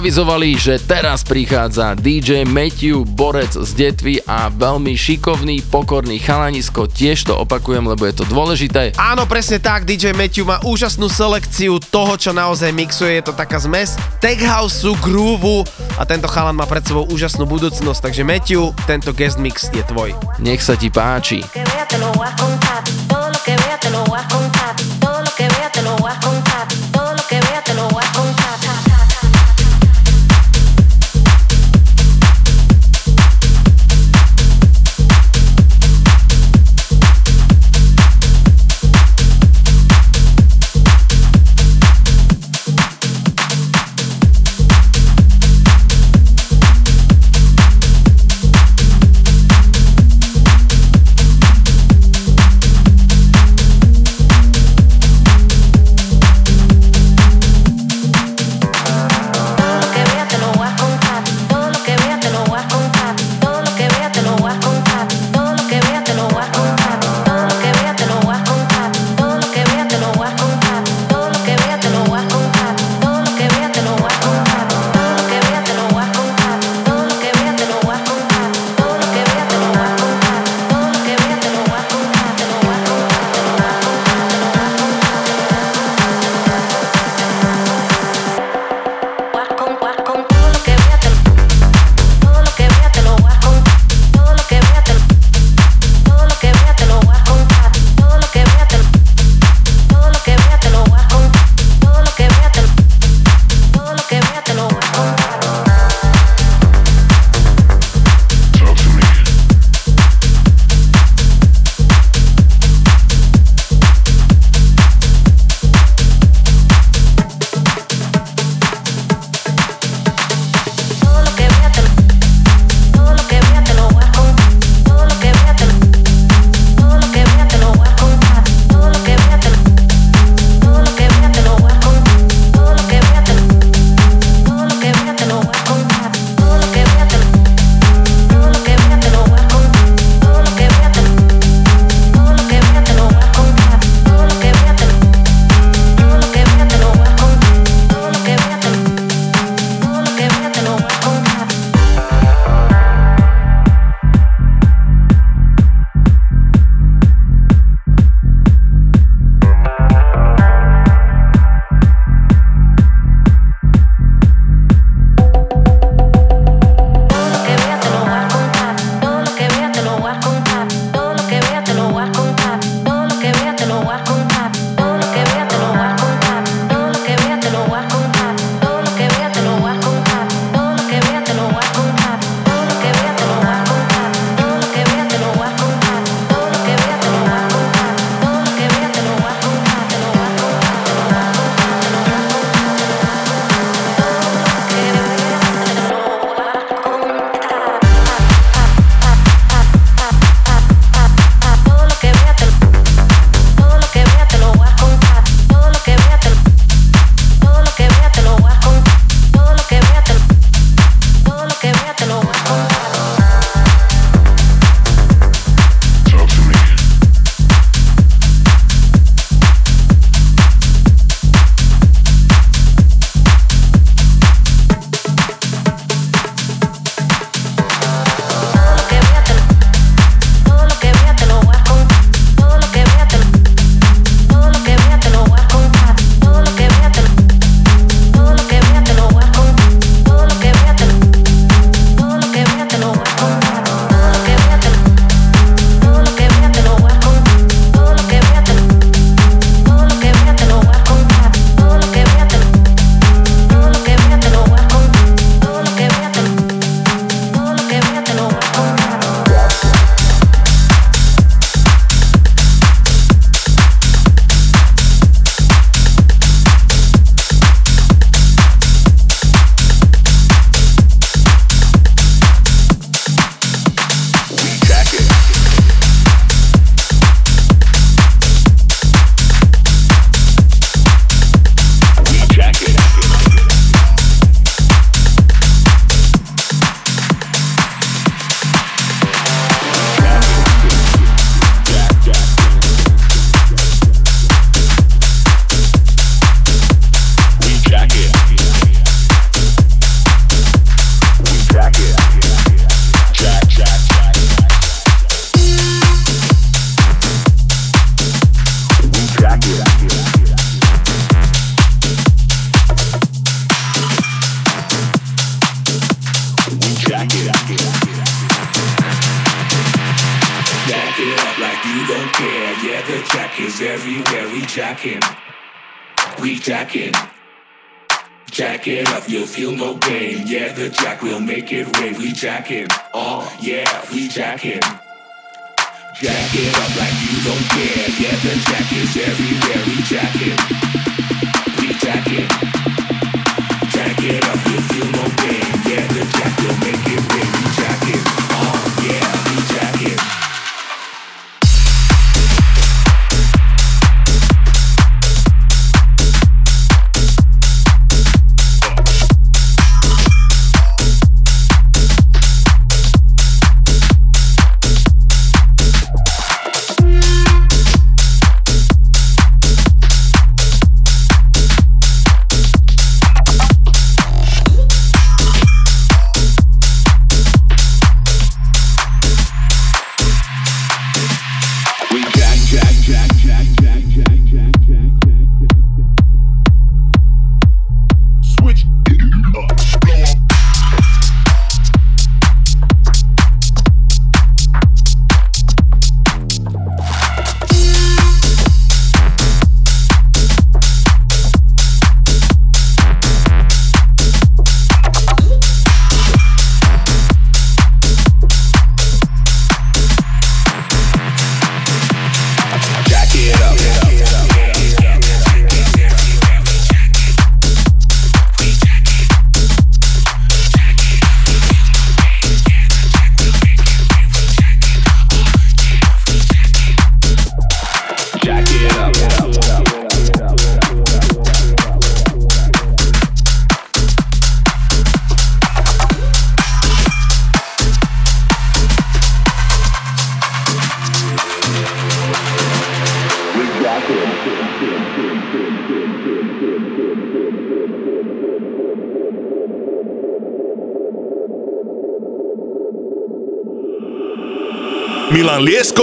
[0.04, 6.92] Avizovali, že teraz prichádza DJ Matthew Borec z Detvy a veľmi šikovný, pokorný chalanisko.
[6.92, 8.92] Tiež to opakujem, lebo je to dôležité.
[9.00, 13.64] Áno, presne tak, DJ Matthew má úžasnú selekciu toho, čo naozaj mixuje, je to taká
[13.64, 15.64] zmes tech houseu, grooveu
[15.96, 20.12] a tento chalan má pred sebou úžasnú budúcnosť, takže Matthew, tento guest mix je tvoj.
[20.44, 21.40] Nech sa ti páči.
[21.48, 21.64] Todo
[23.32, 24.63] lo que vea te lo voy a contar.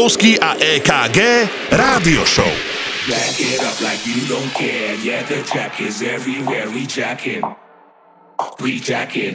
[0.01, 1.19] Milan a EKG
[1.71, 2.49] Rádio Show.
[3.07, 4.95] Jack it up like you don't care.
[4.95, 6.71] Yeah, the jack is everywhere.
[6.71, 7.43] We jacking.
[8.61, 9.35] We jacking.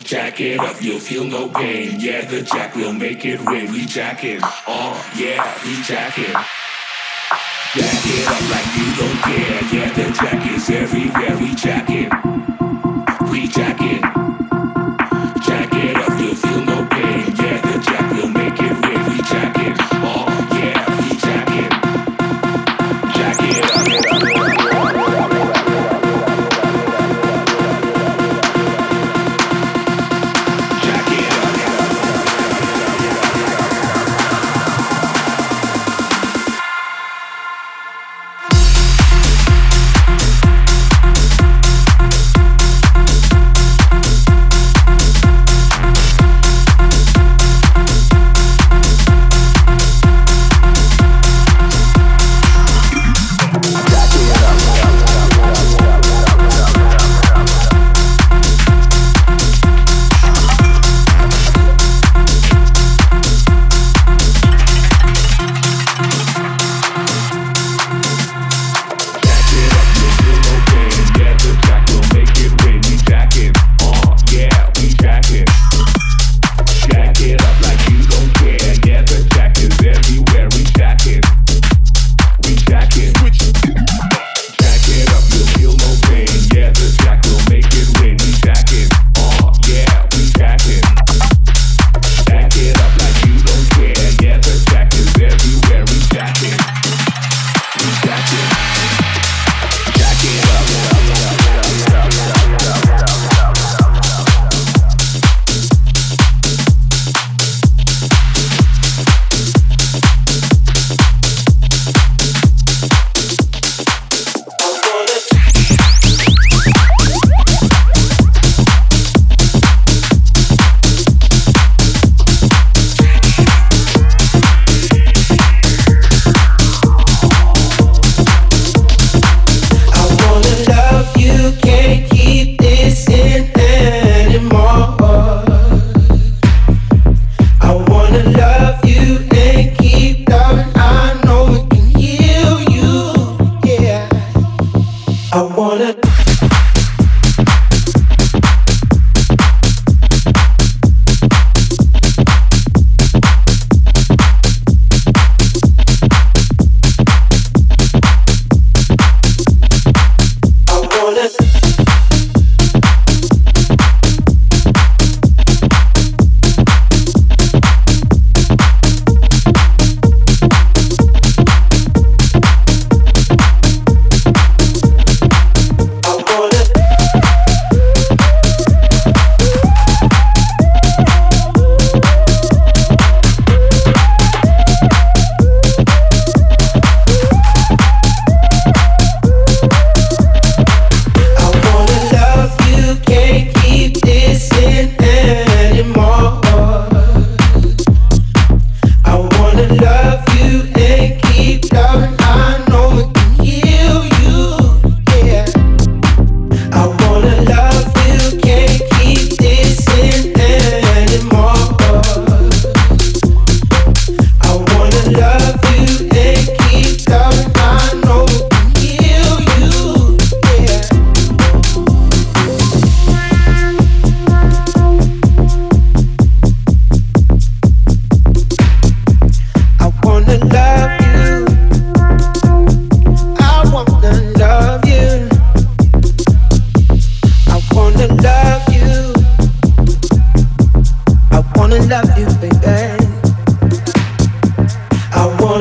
[0.00, 1.98] Jack it up, you'll feel no pain.
[1.98, 3.72] Yeah, the jack will make it rain.
[3.72, 4.40] We jacking.
[4.68, 6.36] Oh, yeah, we jacking.
[7.74, 9.60] Jack it up like you don't care.
[9.72, 11.38] Yeah, the jack is everywhere.
[11.38, 12.10] We jacking.
[13.30, 13.48] We.
[13.48, 14.11] Jack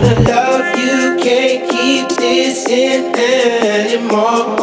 [0.01, 4.57] wanna love you, can't keep this in anymore.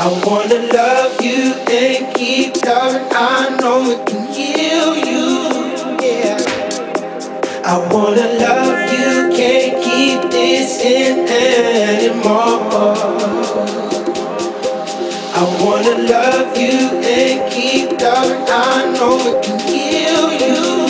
[0.00, 3.08] I wanna love you and keep loving.
[3.10, 5.26] I know it can heal you.
[6.00, 6.38] Yeah.
[7.64, 12.94] I wanna love you, can't keep this in anymore.
[15.34, 18.44] I wanna love you and keep loving.
[18.48, 20.87] I know it can heal you.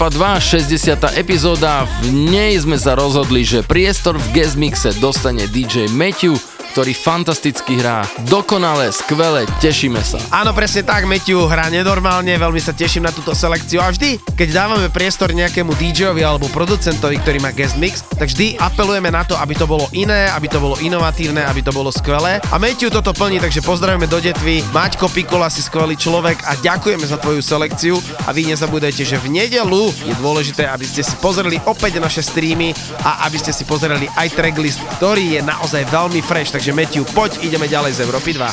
[0.00, 1.20] Európa 2, 60.
[1.20, 1.84] epizóda.
[2.00, 7.80] V nej sme sa rozhodli, že priestor v guest mixe dostane DJ Matthew, ktorý fantasticky
[7.80, 8.06] hrá.
[8.28, 10.22] Dokonale, skvele, tešíme sa.
[10.30, 14.48] Áno, presne tak, Matthew hrá nenormálne, veľmi sa teším na túto selekciu a vždy, keď
[14.54, 19.34] dávame priestor nejakému DJovi alebo producentovi, ktorý má guest mix, tak vždy apelujeme na to,
[19.40, 22.38] aby to bolo iné, aby to bolo inovatívne, aby to bolo skvelé.
[22.52, 24.62] A Matthew toto plní, takže pozdravujeme do detvy.
[24.70, 27.96] Maťko Pikola si skvelý človek a ďakujeme za tvoju selekciu
[28.28, 32.76] a vy nezabudajte, že v nedelu je dôležité, aby ste si pozreli opäť naše streamy
[33.02, 36.59] a aby ste si pozreli aj tracklist, ktorý je naozaj veľmi fresh.
[36.60, 38.44] Takže Matthew, poď, ideme ďalej z Európy 2.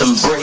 [0.00, 0.39] some break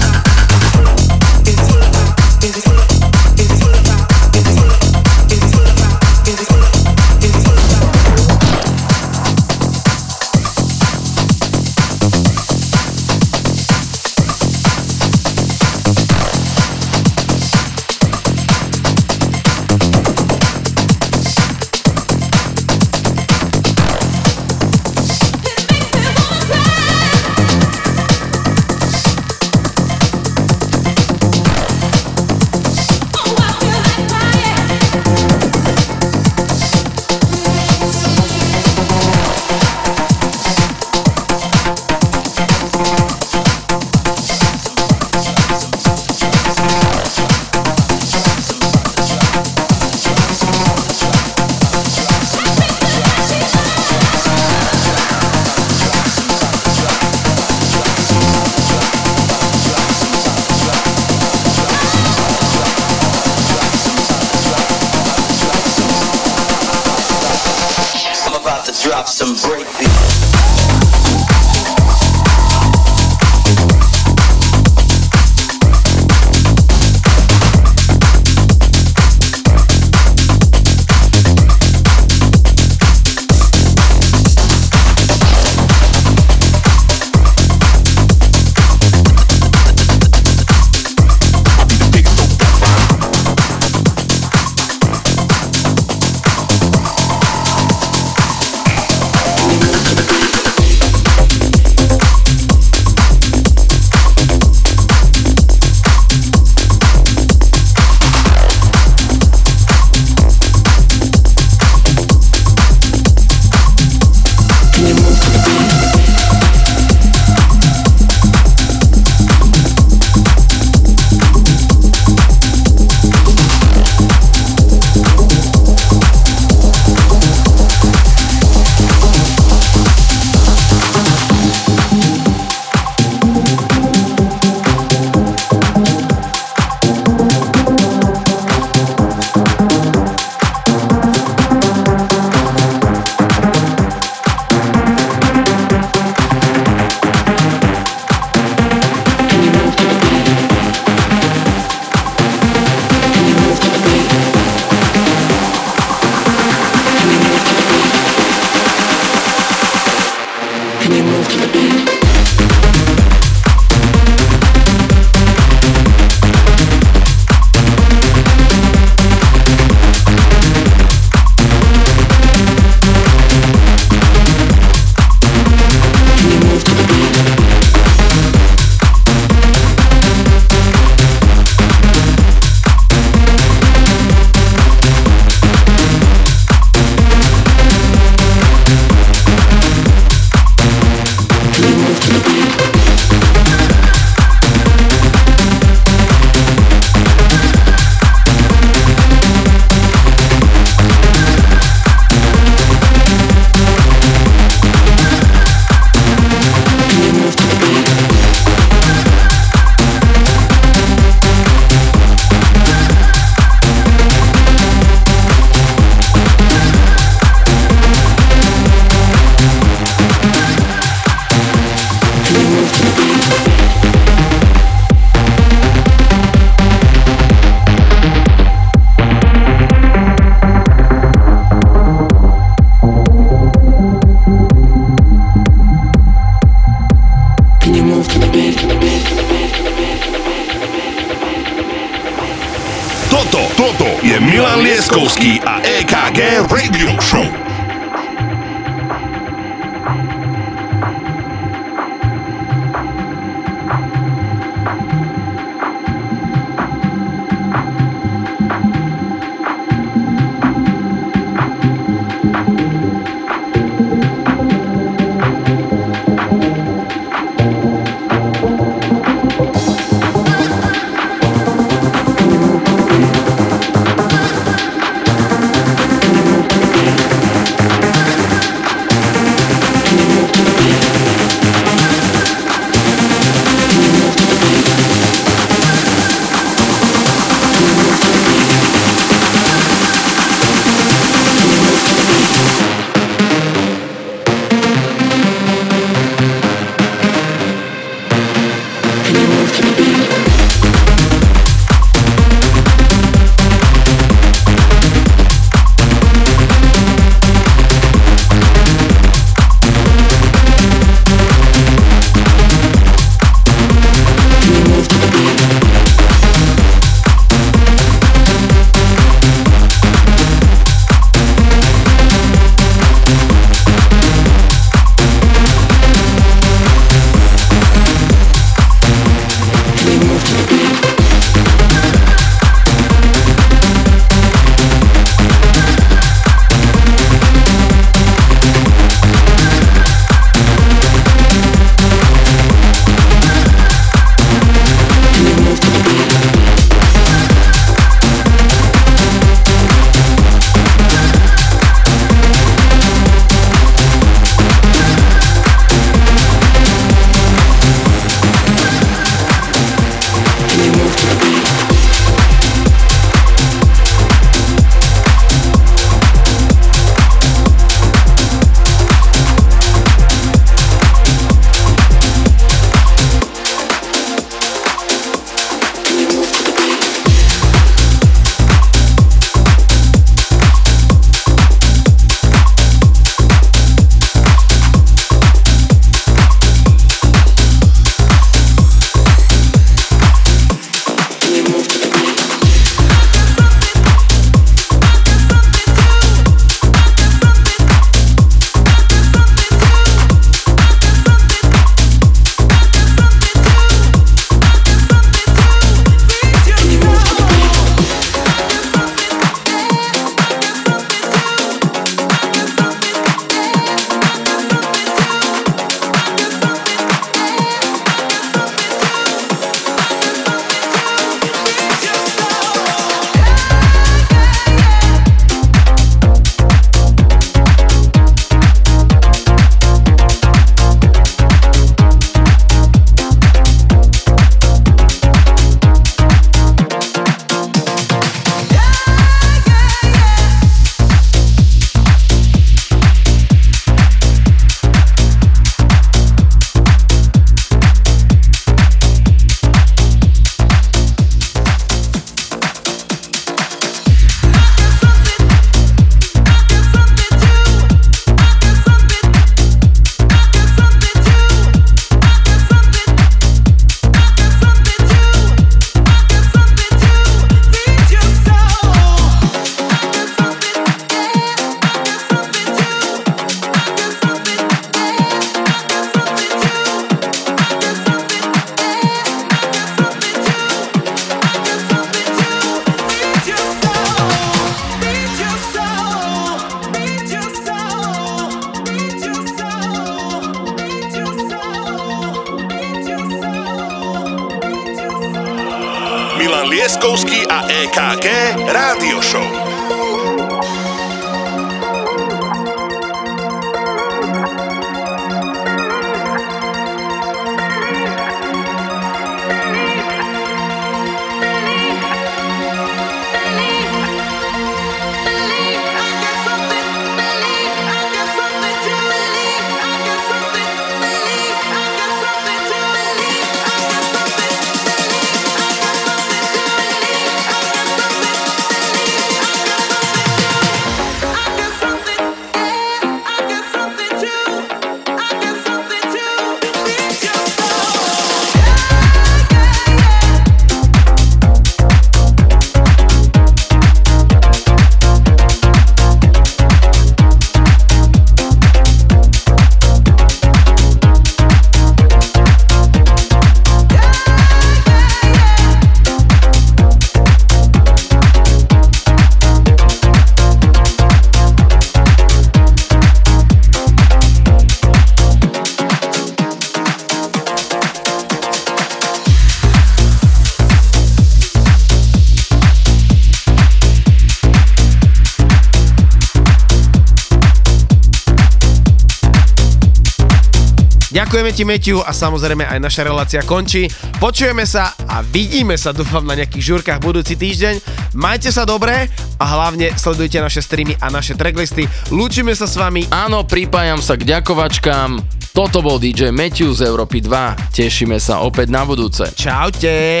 [581.12, 583.68] Ďakujeme ti, Meťu, a samozrejme aj naša relácia končí.
[584.00, 587.60] Počujeme sa a vidíme sa, dúfam, na nejakých žurkách budúci týždeň.
[587.92, 588.88] Majte sa dobre
[589.20, 591.68] a hlavne sledujte naše streamy a naše tracklisty.
[591.92, 592.88] Lúčime sa s vami.
[592.88, 595.04] Áno, pripájam sa k ďakovačkám.
[595.36, 597.60] Toto bol DJ Matthew z Európy 2.
[597.60, 599.04] Tešíme sa opäť na budúce.
[599.12, 600.00] Čaute.